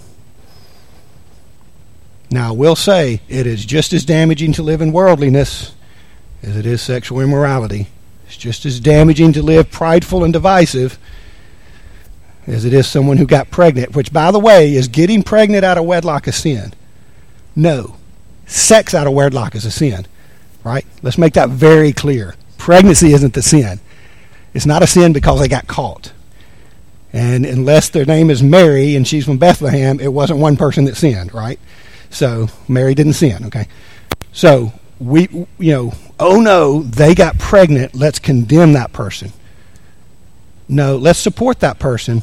[2.31, 5.73] Now, I will say it is just as damaging to live in worldliness
[6.43, 7.87] as it is sexual immorality.
[8.27, 10.99] It's just as damaging to live prideful and divisive
[12.45, 15.77] as it is someone who got pregnant, which, by the way, is getting pregnant out
[15.77, 16.73] of wedlock a sin.
[17.55, 17.95] No.
[18.45, 20.05] Sex out of wedlock is a sin.
[20.63, 20.85] Right?
[21.01, 22.35] Let's make that very clear.
[22.57, 23.79] Pregnancy isn't the sin.
[24.53, 26.11] It's not a sin because they got caught.
[27.11, 30.97] And unless their name is Mary and she's from Bethlehem, it wasn't one person that
[30.97, 31.59] sinned, right?
[32.09, 33.67] So Mary didn't sin, okay?
[34.31, 37.95] So we, you know, oh no, they got pregnant.
[37.95, 39.31] Let's condemn that person.
[40.67, 42.21] No, let's support that person.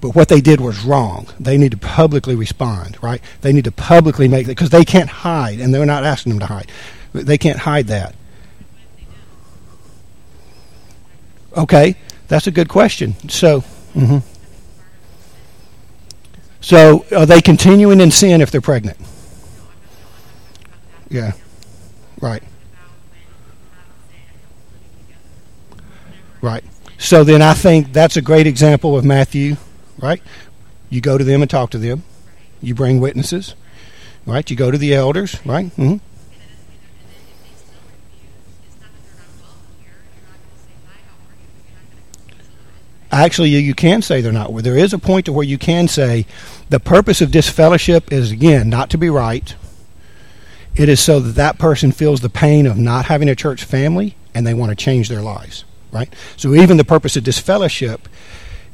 [0.00, 1.28] But what they did was wrong.
[1.40, 3.22] They need to publicly respond, right?
[3.40, 6.40] They need to publicly make it because they can't hide, and they're not asking them
[6.40, 6.70] to hide.
[7.12, 8.14] They can't hide that.
[11.56, 11.96] Okay,
[12.28, 13.14] that's a good question.
[13.30, 13.60] So,
[13.94, 14.18] mm-hmm.
[16.64, 18.96] So are they continuing in sin if they're pregnant?
[21.10, 21.32] Yeah,
[22.22, 22.42] right.
[26.40, 26.64] Right.
[26.96, 29.58] So then I think that's a great example of Matthew,
[29.98, 30.22] right?
[30.88, 32.02] You go to them and talk to them.
[32.62, 33.54] You bring witnesses,
[34.24, 34.48] right?
[34.50, 35.66] You go to the elders, right?
[35.66, 35.96] Mm-hmm.
[43.14, 44.52] Actually, you can say they're not.
[44.52, 46.26] Where There is a point to where you can say
[46.68, 49.54] the purpose of disfellowship is again not to be right.
[50.74, 54.16] It is so that that person feels the pain of not having a church family
[54.34, 56.12] and they want to change their lives right?
[56.36, 58.08] So even the purpose of disfellowship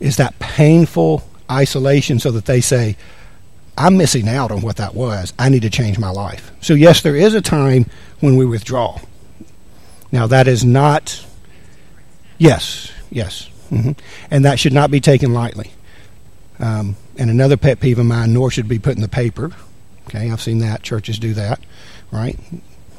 [0.01, 2.97] is that painful isolation so that they say,
[3.79, 5.33] I'm missing out on what that was.
[5.39, 6.51] I need to change my life.
[6.61, 7.87] So, yes, there is a time
[8.21, 8.99] when we withdraw.
[10.11, 11.25] Now, that is not,
[12.37, 13.49] yes, yes.
[13.71, 13.93] Mm-hmm.
[14.31, 15.73] And that should not be taken lightly.
[16.59, 19.53] Um, and another pet peeve of mine, nor should be put in the paper.
[20.07, 20.83] Okay, I've seen that.
[20.83, 21.61] Churches do that,
[22.11, 22.39] right?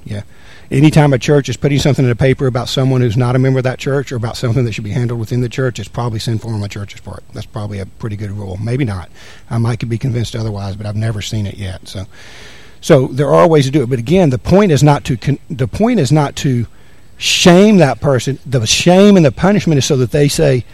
[0.04, 0.24] Yeah
[0.72, 3.60] anytime a church is putting something in the paper about someone who's not a member
[3.60, 6.20] of that church or about something that should be handled within the church, it's probably
[6.20, 7.24] sinful on the church's part.
[7.34, 8.58] That's probably a pretty good rule.
[8.58, 9.10] Maybe not.
[9.50, 11.88] I might be convinced otherwise, but I've never seen it yet.
[11.88, 12.06] So,
[12.80, 13.90] so there are ways to do it.
[13.90, 16.66] But again, the point is not to con- the point is not to
[17.22, 18.40] shame that person.
[18.46, 20.66] The shame and the punishment is so that they say,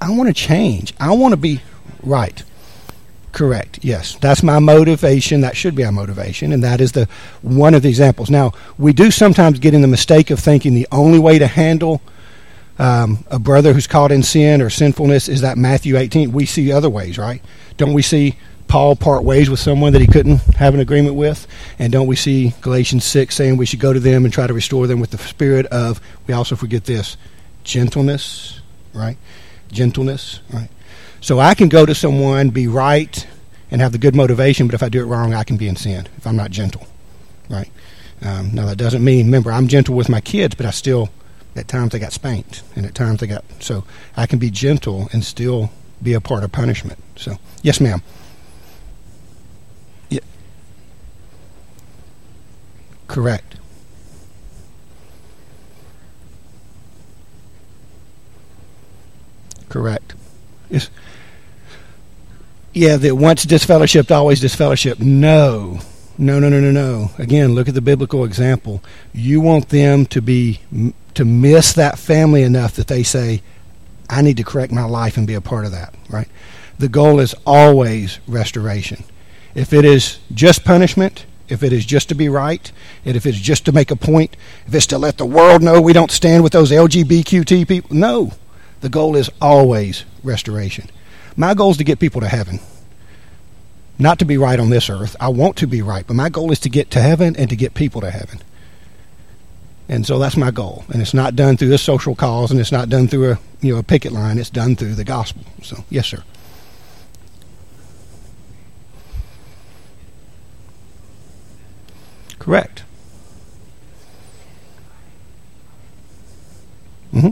[0.00, 0.92] "I want to change.
[1.00, 1.60] I want to be
[2.02, 2.42] right."
[3.32, 3.78] Correct.
[3.82, 5.40] Yes, that's my motivation.
[5.40, 7.08] That should be our motivation, and that is the
[7.42, 8.30] one of the examples.
[8.30, 12.00] Now, we do sometimes get in the mistake of thinking the only way to handle
[12.78, 16.32] um, a brother who's caught in sin or sinfulness is that Matthew 18.
[16.32, 17.42] We see other ways, right?
[17.76, 18.36] Don't we see
[18.68, 21.46] Paul part ways with someone that he couldn't have an agreement with?
[21.78, 24.52] And don't we see Galatians 6 saying we should go to them and try to
[24.52, 27.16] restore them with the spirit of, we also forget this,
[27.64, 28.60] gentleness,
[28.92, 29.16] right?
[29.72, 30.68] Gentleness, right?
[31.20, 33.26] So I can go to someone, be right,
[33.70, 35.76] and have the good motivation, but if I do it wrong, I can be in
[35.76, 36.86] sin if I'm not gentle,
[37.48, 37.70] right?
[38.22, 41.08] Um, now that doesn't mean, remember, I'm gentle with my kids, but I still,
[41.56, 43.84] at times, they got spanked, and at times they got so
[44.16, 45.70] I can be gentle and still
[46.02, 46.98] be a part of punishment.
[47.16, 48.02] So, yes, ma'am.
[53.08, 53.56] Correct.
[59.68, 60.14] Correct.
[60.70, 60.90] It's,
[62.72, 65.00] yeah, that once disfellowshipped, always disfellowshipped.
[65.00, 65.80] No.
[66.16, 67.10] No, no, no, no, no.
[67.18, 68.82] Again, look at the biblical example.
[69.12, 70.60] You want them to be
[71.14, 73.42] to miss that family enough that they say,
[74.10, 76.28] I need to correct my life and be a part of that, right?
[76.78, 79.04] The goal is always restoration.
[79.54, 82.70] If it is just punishment, if it is just to be right,
[83.04, 85.80] and if it's just to make a point, if it's to let the world know
[85.80, 88.32] we don't stand with those LGBTQT people, no.
[88.80, 90.88] The goal is always restoration.
[91.36, 92.60] My goal is to get people to heaven.
[93.98, 95.16] Not to be right on this earth.
[95.18, 97.56] I want to be right, but my goal is to get to heaven and to
[97.56, 98.40] get people to heaven.
[99.88, 100.84] And so that's my goal.
[100.92, 103.72] And it's not done through a social cause and it's not done through a you
[103.72, 104.38] know a picket line.
[104.38, 105.42] It's done through the gospel.
[105.62, 106.22] So yes, sir.
[112.48, 112.82] Correct.
[117.12, 117.28] Mm-hmm.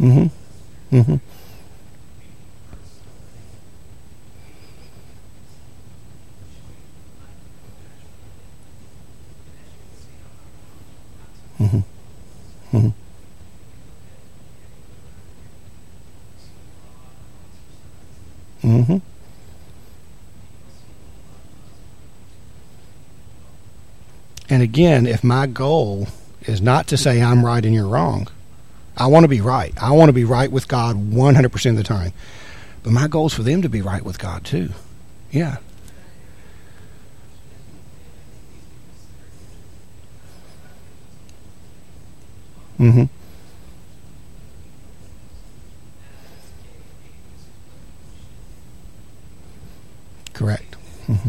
[0.00, 0.26] Mm-hmm.
[0.96, 1.16] Mm-hmm.
[11.60, 11.78] Mm-hmm.
[12.76, 12.88] Mm-hmm.
[18.64, 18.96] Mm-hmm.
[24.50, 26.08] And again, if my goal
[26.46, 28.26] is not to say I'm right and you're wrong,
[28.96, 29.72] I want to be right.
[29.80, 32.12] I want to be right with God 100% of the time.
[32.82, 34.70] But my goal is for them to be right with God too.
[35.30, 35.58] Yeah.
[42.80, 43.04] Mm-hmm.
[50.32, 50.76] Correct.
[51.06, 51.28] Mm-hmm.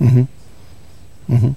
[0.00, 0.22] Mm-hmm.
[1.32, 1.52] Mm-hmm.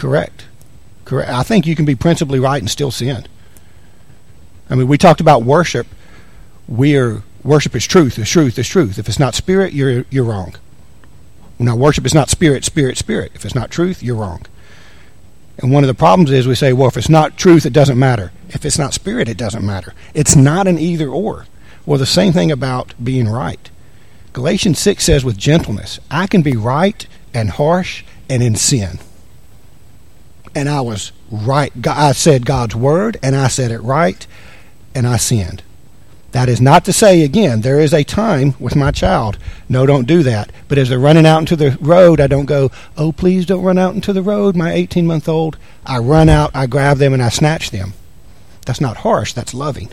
[0.00, 0.46] Correct.
[1.04, 1.28] Correct.
[1.28, 3.26] I think you can be principally right and still sin.
[4.70, 5.86] I mean, we talked about worship.
[6.66, 8.18] We are worship is truth.
[8.18, 8.58] Is truth.
[8.58, 8.98] Is truth.
[8.98, 10.54] If it's not spirit, you're you're wrong.
[11.58, 13.32] Now, worship is not spirit, spirit, spirit.
[13.34, 14.46] If it's not truth, you're wrong.
[15.58, 17.98] And one of the problems is we say, well, if it's not truth, it doesn't
[17.98, 18.32] matter.
[18.48, 19.92] If it's not spirit, it doesn't matter.
[20.14, 21.44] It's not an either or.
[21.84, 23.70] Well, the same thing about being right.
[24.32, 28.98] Galatians 6 says, with gentleness, I can be right and harsh and in sin
[30.54, 31.72] and I was right.
[31.86, 34.26] I said God's word, and I said it right,
[34.94, 35.62] and I sinned.
[36.32, 39.36] That is not to say, again, there is a time with my child.
[39.68, 40.52] No, don't do that.
[40.68, 43.78] But as they're running out into the road, I don't go, oh, please don't run
[43.78, 45.56] out into the road, my 18 month old.
[45.84, 47.94] I run out, I grab them, and I snatch them.
[48.64, 49.90] That's not harsh, that's loving.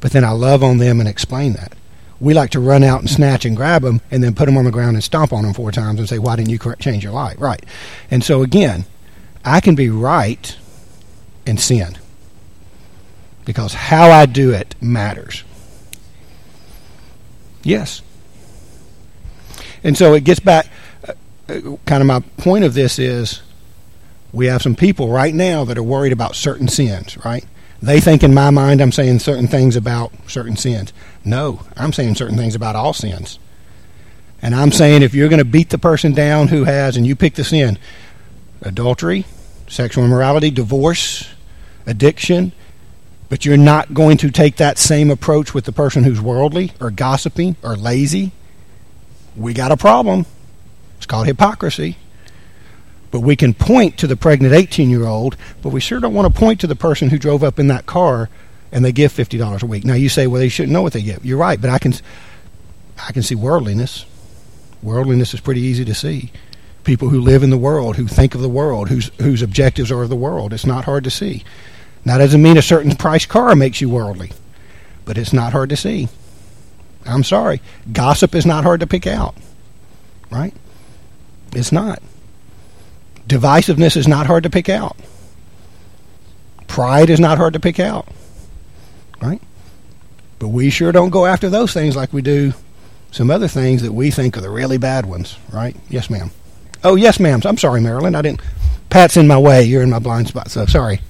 [0.00, 1.72] But then I love on them and explain that.
[2.20, 4.64] We like to run out and snatch and grab them and then put them on
[4.64, 7.12] the ground and stomp on them four times and say, why didn't you change your
[7.12, 7.40] life?
[7.40, 7.64] Right.
[8.10, 8.84] And so, again,
[9.46, 10.56] I can be right
[11.46, 11.96] and sin
[13.44, 15.44] because how I do it matters.
[17.62, 18.02] Yes.
[19.84, 20.66] And so it gets back,
[21.08, 21.12] uh,
[21.48, 23.42] uh, kind of my point of this is
[24.32, 27.44] we have some people right now that are worried about certain sins, right?
[27.80, 30.92] They think in my mind I'm saying certain things about certain sins.
[31.24, 33.38] No, I'm saying certain things about all sins.
[34.42, 37.14] And I'm saying if you're going to beat the person down who has, and you
[37.14, 37.78] pick the sin,
[38.60, 39.24] adultery,
[39.68, 41.28] sexual immorality, divorce,
[41.86, 42.52] addiction,
[43.28, 46.90] but you're not going to take that same approach with the person who's worldly or
[46.90, 48.32] gossiping or lazy,
[49.36, 50.26] we got a problem.
[50.96, 51.96] It's called hypocrisy.
[53.10, 56.32] But we can point to the pregnant 18 year old, but we sure don't want
[56.32, 58.28] to point to the person who drove up in that car
[58.72, 59.84] and they give $50 a week.
[59.84, 61.24] Now you say, well, they shouldn't know what they give.
[61.24, 61.94] You're right, but I can,
[62.98, 64.04] I can see worldliness.
[64.82, 66.30] Worldliness is pretty easy to see
[66.86, 70.02] people who live in the world, who think of the world, whose whose objectives are
[70.02, 70.54] of the world.
[70.54, 71.44] It's not hard to see.
[72.06, 74.30] That doesn't mean a certain price car makes you worldly,
[75.04, 76.08] but it's not hard to see.
[77.04, 77.60] I'm sorry.
[77.92, 79.34] Gossip is not hard to pick out.
[80.30, 80.54] Right?
[81.52, 82.00] It's not.
[83.28, 84.96] Divisiveness is not hard to pick out.
[86.68, 88.08] Pride is not hard to pick out.
[89.20, 89.42] Right?
[90.38, 92.52] But we sure don't go after those things like we do
[93.10, 95.74] some other things that we think are the really bad ones, right?
[95.88, 96.30] Yes, ma'am.
[96.86, 97.40] Oh, yes, ma'am.
[97.44, 98.14] I'm sorry, Marilyn.
[98.14, 98.40] I didn't
[98.90, 99.64] Pat's in my way.
[99.64, 100.52] You're in my blind spot.
[100.52, 101.00] So sorry.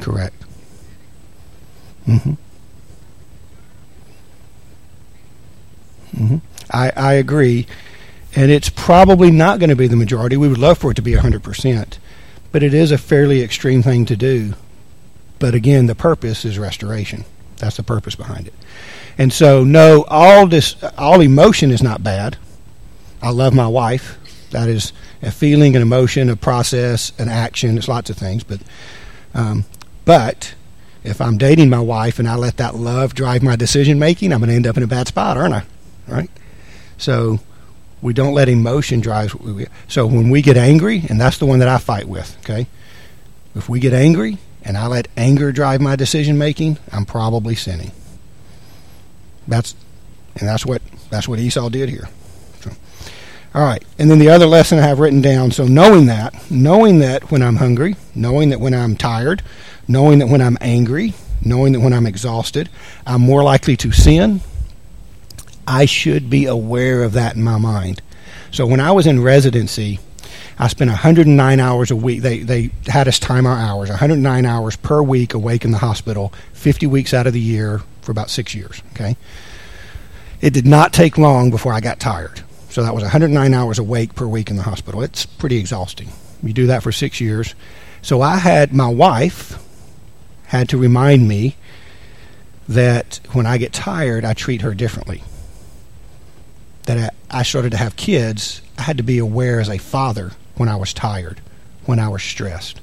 [0.00, 0.34] Correct.
[2.06, 2.32] Mm-hmm.
[6.14, 6.36] Mm-hmm.
[6.70, 7.66] I, I agree.
[8.36, 10.36] And it's probably not going to be the majority.
[10.36, 11.98] We would love for it to be 100%.
[12.52, 14.54] But it is a fairly extreme thing to do.
[15.38, 17.24] But again, the purpose is restoration.
[17.56, 18.54] That's the purpose behind it.
[19.18, 22.36] And so, no, all this, all emotion is not bad.
[23.22, 24.18] I love my wife.
[24.50, 24.92] That is
[25.22, 27.78] a feeling, an emotion, a process, an action.
[27.78, 28.42] It's lots of things.
[28.42, 28.60] But,
[29.34, 29.64] um,
[30.04, 30.54] but
[31.04, 34.40] if I'm dating my wife and I let that love drive my decision making, I'm
[34.40, 35.64] going to end up in a bad spot, aren't I?
[36.08, 36.30] Right.
[36.98, 37.40] So
[38.02, 39.34] we don't let emotion drive.
[39.88, 42.66] So when we get angry, and that's the one that I fight with, okay?
[43.54, 47.92] If we get angry and I let anger drive my decision making, I'm probably sinning.
[49.48, 49.74] That's
[50.36, 52.08] and that's what that's what Esau did here.
[52.60, 52.70] So,
[53.54, 55.50] all right, and then the other lesson I have written down.
[55.50, 59.42] So knowing that, knowing that when I'm hungry, knowing that when I'm tired,
[59.88, 62.68] knowing that when I'm angry, knowing that when I'm exhausted,
[63.06, 64.40] I'm more likely to sin
[65.70, 68.02] I should be aware of that in my mind.
[68.50, 70.00] So when I was in residency,
[70.58, 72.22] I spent 109 hours a week.
[72.22, 76.32] They they had us time our hours, 109 hours per week awake in the hospital,
[76.54, 78.82] 50 weeks out of the year for about six years.
[78.94, 79.16] Okay,
[80.40, 82.42] it did not take long before I got tired.
[82.68, 85.02] So that was 109 hours awake per week in the hospital.
[85.02, 86.08] It's pretty exhausting.
[86.42, 87.54] You do that for six years.
[88.02, 89.56] So I had my wife
[90.46, 91.54] had to remind me
[92.68, 95.22] that when I get tired, I treat her differently
[96.90, 100.68] that I started to have kids, I had to be aware as a father when
[100.68, 101.40] I was tired,
[101.86, 102.80] when I was stressed.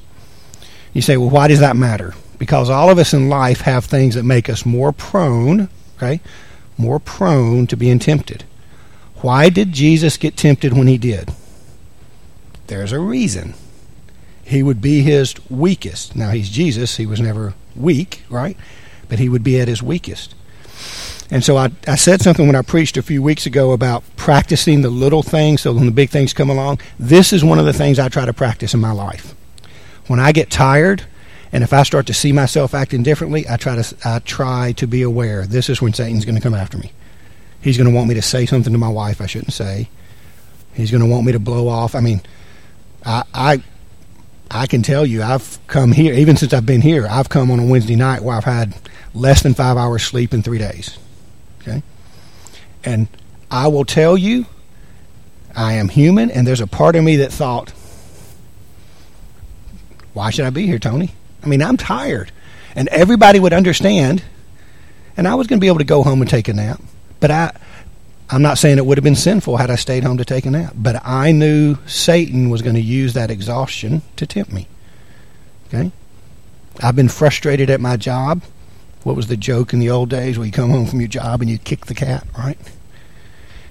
[0.94, 2.14] You say, well, why does that matter?
[2.40, 6.22] Because all of us in life have things that make us more prone, okay,
[6.78, 8.46] more prone to being tempted.
[9.18, 11.32] Why did Jesus get tempted when he did?
[12.68, 13.56] There's a reason.
[14.44, 16.16] He would be his weakest.
[16.16, 16.98] Now, he's Jesus.
[16.98, 18.56] He was never weak, right?
[19.10, 20.36] But he would be at his weakest.
[21.30, 24.82] And so I, I said something when I preached a few weeks ago about practicing
[24.82, 26.80] the little things so when the big things come along.
[26.98, 29.36] This is one of the things I try to practice in my life.
[30.08, 31.04] When I get tired,
[31.52, 34.88] and if I start to see myself acting differently, I try to I try to
[34.88, 35.46] be aware.
[35.46, 36.92] This is when Satan's going to come after me.
[37.62, 39.90] He's going to want me to say something to my wife I shouldn't say.
[40.74, 41.96] He's going to want me to blow off.
[41.96, 42.22] I mean,
[43.06, 43.64] I I
[44.50, 47.06] I can tell you, I've come here even since I've been here.
[47.08, 48.74] I've come on a Wednesday night where I've had
[49.14, 50.98] less than five hours sleep in three days.
[51.68, 51.84] Okay?
[52.84, 53.08] And
[53.52, 54.46] I will tell you,
[55.56, 57.74] I am human, and there's a part of me that thought,
[60.14, 61.12] why should I be here, Tony?
[61.44, 62.32] I mean, I'm tired.
[62.76, 64.24] And everybody would understand,
[65.16, 66.82] and I was going to be able to go home and take a nap.
[67.20, 67.58] But I,
[68.30, 70.52] I'm not saying it would have been sinful had I stayed home to take a
[70.52, 70.74] nap.
[70.76, 74.68] But I knew Satan was going to use that exhaustion to tempt me.
[75.68, 75.92] Okay?
[76.82, 78.44] I've been frustrated at my job
[79.04, 81.42] what was the joke in the old days where you come home from your job
[81.42, 82.58] and you kick the cat, right?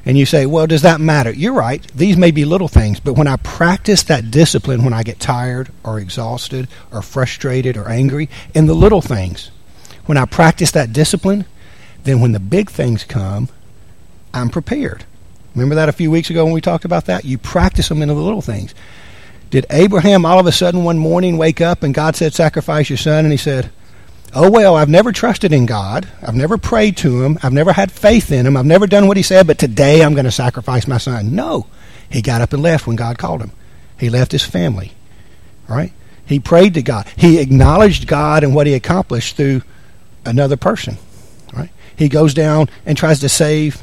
[0.05, 1.33] And you say, well, does that matter?
[1.33, 1.85] You're right.
[1.93, 5.71] These may be little things, but when I practice that discipline when I get tired
[5.83, 9.51] or exhausted or frustrated or angry, in the little things,
[10.07, 11.45] when I practice that discipline,
[12.05, 13.49] then when the big things come,
[14.33, 15.05] I'm prepared.
[15.57, 17.25] Remember that a few weeks ago when we talked about that?
[17.25, 18.75] You practice them in the little things.
[19.51, 22.97] Did Abraham all of a sudden one morning wake up and God said, Sacrifice your
[22.97, 23.25] son?
[23.25, 23.71] And he said,
[24.35, 26.09] oh, well, I've never trusted in God.
[26.23, 27.39] I've never prayed to Him.
[27.43, 28.57] I've never had faith in Him.
[28.57, 31.35] I've never done what He said, but today I'm going to sacrifice my son.
[31.35, 31.67] No.
[32.11, 33.51] He got up and left when God called him.
[33.99, 34.93] He left his family.
[35.69, 35.93] Right?
[36.25, 37.07] He prayed to God.
[37.17, 39.63] He acknowledged God and what He accomplished through
[40.25, 40.99] another person.
[41.53, 41.71] Right?
[41.97, 43.83] He goes down and tries to save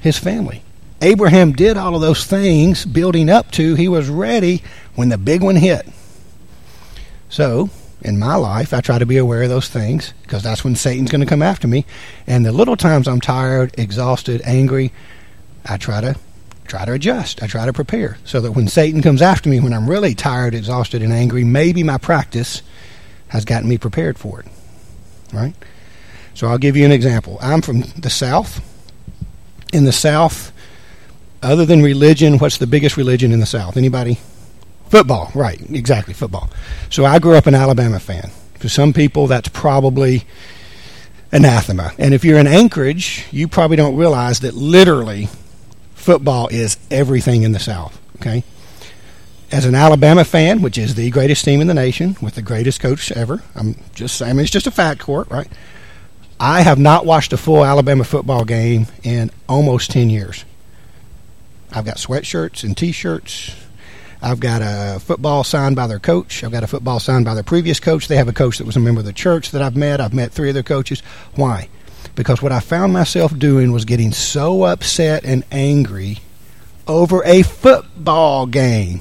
[0.00, 0.62] his family.
[1.02, 4.62] Abraham did all of those things building up to he was ready
[4.94, 5.86] when the big one hit.
[7.28, 7.70] So,
[8.02, 11.10] in my life, I try to be aware of those things because that's when Satan's
[11.10, 11.84] going to come after me.
[12.26, 14.92] And the little times I'm tired, exhausted, angry,
[15.66, 16.16] I try to
[16.66, 17.42] try to adjust.
[17.42, 20.54] I try to prepare so that when Satan comes after me when I'm really tired,
[20.54, 22.62] exhausted, and angry, maybe my practice
[23.28, 24.46] has gotten me prepared for it.
[25.32, 25.54] Right?
[26.34, 27.38] So I'll give you an example.
[27.40, 28.64] I'm from the South.
[29.72, 30.52] In the South,
[31.42, 33.76] other than religion, what's the biggest religion in the South?
[33.76, 34.18] Anybody?
[34.90, 36.50] Football, right, exactly, football.
[36.90, 38.30] So I grew up an Alabama fan.
[38.58, 40.24] For some people, that's probably
[41.32, 41.92] anathema.
[41.96, 45.28] And if you're in Anchorage, you probably don't realize that literally
[45.94, 48.44] football is everything in the South, okay?
[49.52, 52.80] as an Alabama fan, which is the greatest team in the nation with the greatest
[52.80, 55.48] coach ever, I'm just saying, I mean, it's just a fact, court, right?
[56.38, 60.44] I have not watched a full Alabama football game in almost 10 years.
[61.72, 63.54] I've got sweatshirts and t shirts.
[64.22, 66.44] I've got a football signed by their coach.
[66.44, 68.08] I've got a football signed by their previous coach.
[68.08, 70.00] They have a coach that was a member of the church that I've met.
[70.00, 71.00] I've met three of their coaches.
[71.34, 71.68] Why?
[72.14, 76.18] Because what I found myself doing was getting so upset and angry
[76.86, 79.00] over a football game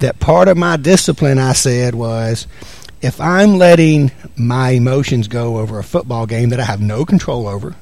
[0.00, 2.46] that part of my discipline, I said, was
[3.02, 7.46] if I'm letting my emotions go over a football game that I have no control
[7.46, 7.76] over,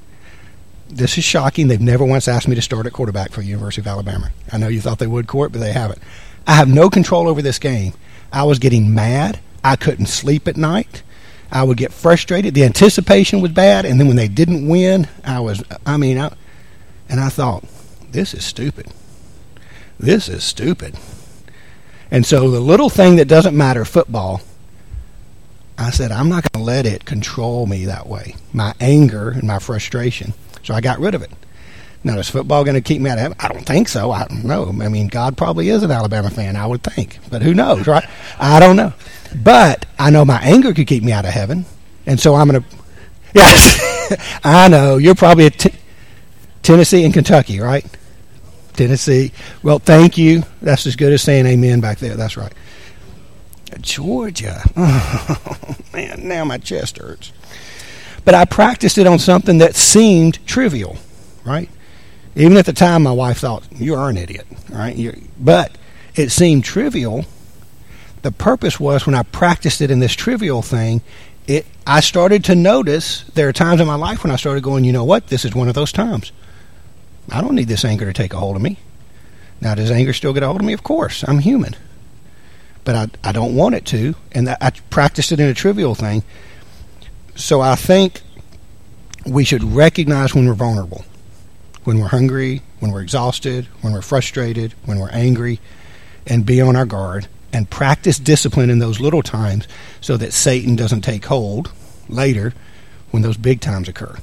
[0.89, 1.69] this is shocking.
[1.69, 4.31] They've never once asked me to start at quarterback for the University of Alabama.
[4.53, 6.03] I know you thought they would, Court, but they haven't.
[6.47, 7.93] I have no control over this game.
[8.33, 9.41] I was getting mad.
[9.63, 11.03] I couldn't sleep at night.
[11.51, 12.55] I would get frustrated.
[12.55, 16.35] The anticipation was bad, and then when they didn't win, I was, I mean, I,
[17.09, 17.65] and I thought,
[18.11, 18.87] this is stupid.
[19.99, 20.97] This is stupid.
[22.11, 24.41] And so the little thing that doesn't matter, football,
[25.77, 28.35] I said, I'm not going to let it control me that way.
[28.53, 30.35] My anger and my frustration.
[30.69, 31.31] So I got rid of it.
[32.05, 33.39] Now, is football going to keep me out of heaven?
[33.41, 34.11] I don't think so.
[34.11, 34.69] I don't know.
[34.83, 37.19] I mean, God probably is an Alabama fan, I would think.
[37.31, 38.05] But who knows, right?
[38.39, 38.93] I don't know.
[39.35, 41.65] But I know my anger could keep me out of heaven.
[42.05, 42.77] And so I'm going to.
[43.35, 44.15] Yes,
[44.45, 44.99] I know.
[44.99, 45.73] You're probably at t-
[46.63, 47.87] Tennessee and Kentucky, right?
[48.75, 49.33] Tennessee.
[49.63, 50.43] Well, thank you.
[50.61, 52.15] That's as good as saying amen back there.
[52.15, 52.53] That's right.
[53.81, 54.63] Georgia.
[54.77, 57.33] Oh, man, now my chest hurts.
[58.25, 60.97] But I practiced it on something that seemed trivial,
[61.45, 61.69] right?
[62.37, 64.97] Even at the time, my wife thought, you are an idiot, right?
[64.97, 65.77] You're, but
[66.15, 67.25] it seemed trivial.
[68.23, 71.01] The purpose was when I practiced it in this trivial thing,
[71.47, 74.85] it, I started to notice there are times in my life when I started going,
[74.85, 76.31] you know what, this is one of those times.
[77.31, 78.79] I don't need this anger to take a hold of me.
[79.61, 80.73] Now, does anger still get a hold of me?
[80.73, 81.75] Of course, I'm human.
[82.85, 86.23] But I, I don't want it to, and I practiced it in a trivial thing.
[87.39, 88.21] So I think
[89.25, 91.05] we should recognize when we're vulnerable,
[91.85, 95.61] when we're hungry, when we're exhausted, when we're frustrated, when we're angry,
[96.27, 99.69] and be on our guard and practice discipline in those little times
[100.01, 101.71] so that Satan doesn't take hold
[102.09, 102.55] later
[103.13, 104.17] when those big times occur.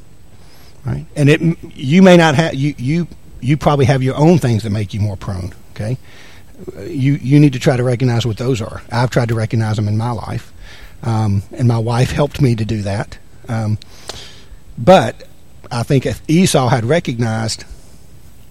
[0.85, 1.05] Right?
[1.15, 1.41] And it
[1.73, 3.07] you may not have you you
[3.39, 5.97] you probably have your own things that make you more prone, okay?
[6.79, 8.81] You you need to try to recognize what those are.
[8.91, 10.51] I've tried to recognize them in my life.
[11.05, 13.17] Um, and my wife helped me to do that.
[13.47, 13.77] Um,
[14.77, 15.23] but
[15.71, 17.63] I think if Esau had recognized,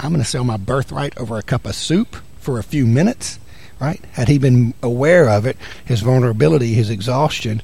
[0.00, 3.38] I'm going to sell my birthright over a cup of soup for a few minutes,
[3.80, 4.00] right?
[4.12, 7.62] Had he been aware of it, his vulnerability, his exhaustion,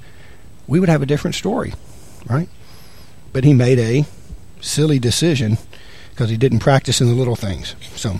[0.66, 1.72] we would have a different story,
[2.28, 2.48] right?
[3.32, 4.04] But he made a
[4.60, 5.58] silly decision
[6.10, 7.74] because he didn't practice in the little things.
[7.94, 8.16] So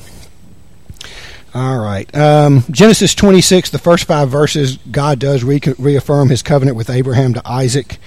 [1.55, 2.15] all right.
[2.17, 7.35] Um, Genesis 26, the first five verses, God does re- reaffirm his covenant with Abraham
[7.35, 7.99] to Isaac.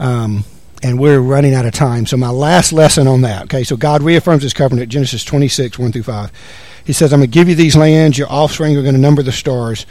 [0.00, 0.44] Um,
[0.82, 2.04] and we're running out of time.
[2.04, 3.44] So, my last lesson on that.
[3.44, 6.32] Okay, so God reaffirms his covenant, Genesis 26, 1 through 5.
[6.84, 9.22] He says, I'm going to give you these lands, your offspring are going to number
[9.22, 9.86] the stars.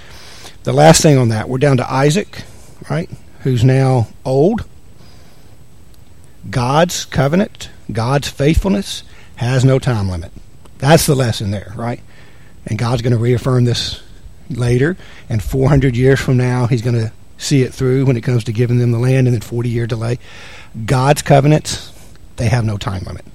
[0.63, 2.43] The last thing on that, we're down to Isaac,
[2.89, 3.09] right,
[3.39, 4.65] who's now old.
[6.49, 9.03] God's covenant, God's faithfulness
[9.37, 10.31] has no time limit.
[10.77, 12.01] That's the lesson there, right?
[12.65, 14.01] And God's going to reaffirm this
[14.49, 14.97] later.
[15.29, 18.53] And 400 years from now, He's going to see it through when it comes to
[18.53, 20.19] giving them the land and then 40 year delay.
[20.85, 21.91] God's covenants,
[22.37, 23.25] they have no time limit.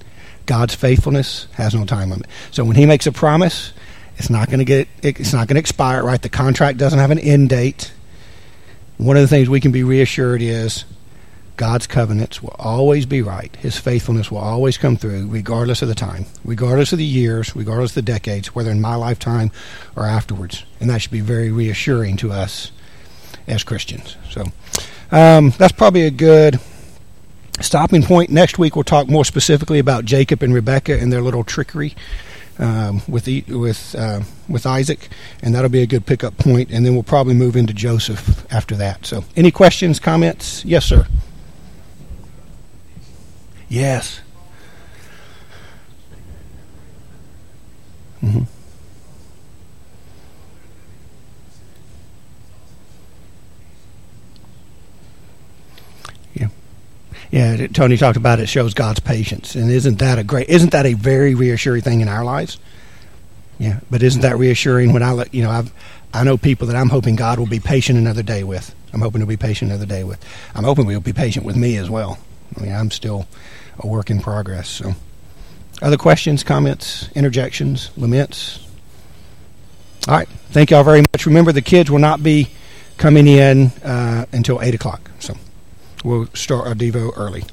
[0.46, 2.26] God's faithfulness has no time limit.
[2.50, 3.72] So when He makes a promise,
[4.16, 6.20] it's not going to get it's not going to expire, right?
[6.20, 7.92] The contract doesn't have an end date.
[8.96, 10.84] One of the things we can be reassured is
[11.58, 13.54] God's covenants will always be right.
[13.56, 17.90] His faithfulness will always come through, regardless of the time, regardless of the years, regardless
[17.90, 19.50] of the decades, whether in my lifetime
[19.96, 20.64] or afterwards.
[20.80, 22.70] And that should be very reassuring to us
[23.48, 24.16] as Christians.
[24.30, 24.44] So
[25.10, 26.60] um, that's probably a good
[27.60, 28.30] stopping point.
[28.30, 31.94] Next week, we'll talk more specifically about Jacob and Rebecca and their little trickery.
[32.60, 35.10] Um, with with uh, with Isaac,
[35.42, 36.72] and that'll be a good pickup point.
[36.72, 39.06] And then we'll probably move into Joseph after that.
[39.06, 40.64] So, any questions, comments?
[40.64, 41.06] Yes, sir.
[43.68, 44.20] Yes.
[48.22, 48.44] Mm-hmm.
[56.34, 56.48] Yeah.
[57.30, 59.54] Yeah, Tony talked about it shows God's patience.
[59.54, 62.58] And isn't that a great isn't that a very reassuring thing in our lives?
[63.58, 65.72] Yeah, but isn't that reassuring when I let you know I've
[66.14, 68.74] I know people that I'm hoping God will be patient another day with.
[68.94, 70.24] I'm hoping to be patient another day with.
[70.54, 72.18] I'm hoping He'll be patient with me as well.
[72.56, 73.28] I mean, I'm still
[73.78, 74.68] a work in progress.
[74.68, 74.94] So,
[75.80, 78.66] other questions, comments, interjections, laments?
[80.08, 80.28] All right.
[80.50, 81.26] Thank y'all very much.
[81.26, 82.50] Remember, the kids will not be
[82.96, 85.10] coming in uh, until 8 o'clock.
[85.18, 85.34] So
[86.04, 87.44] we'll start our Devo early.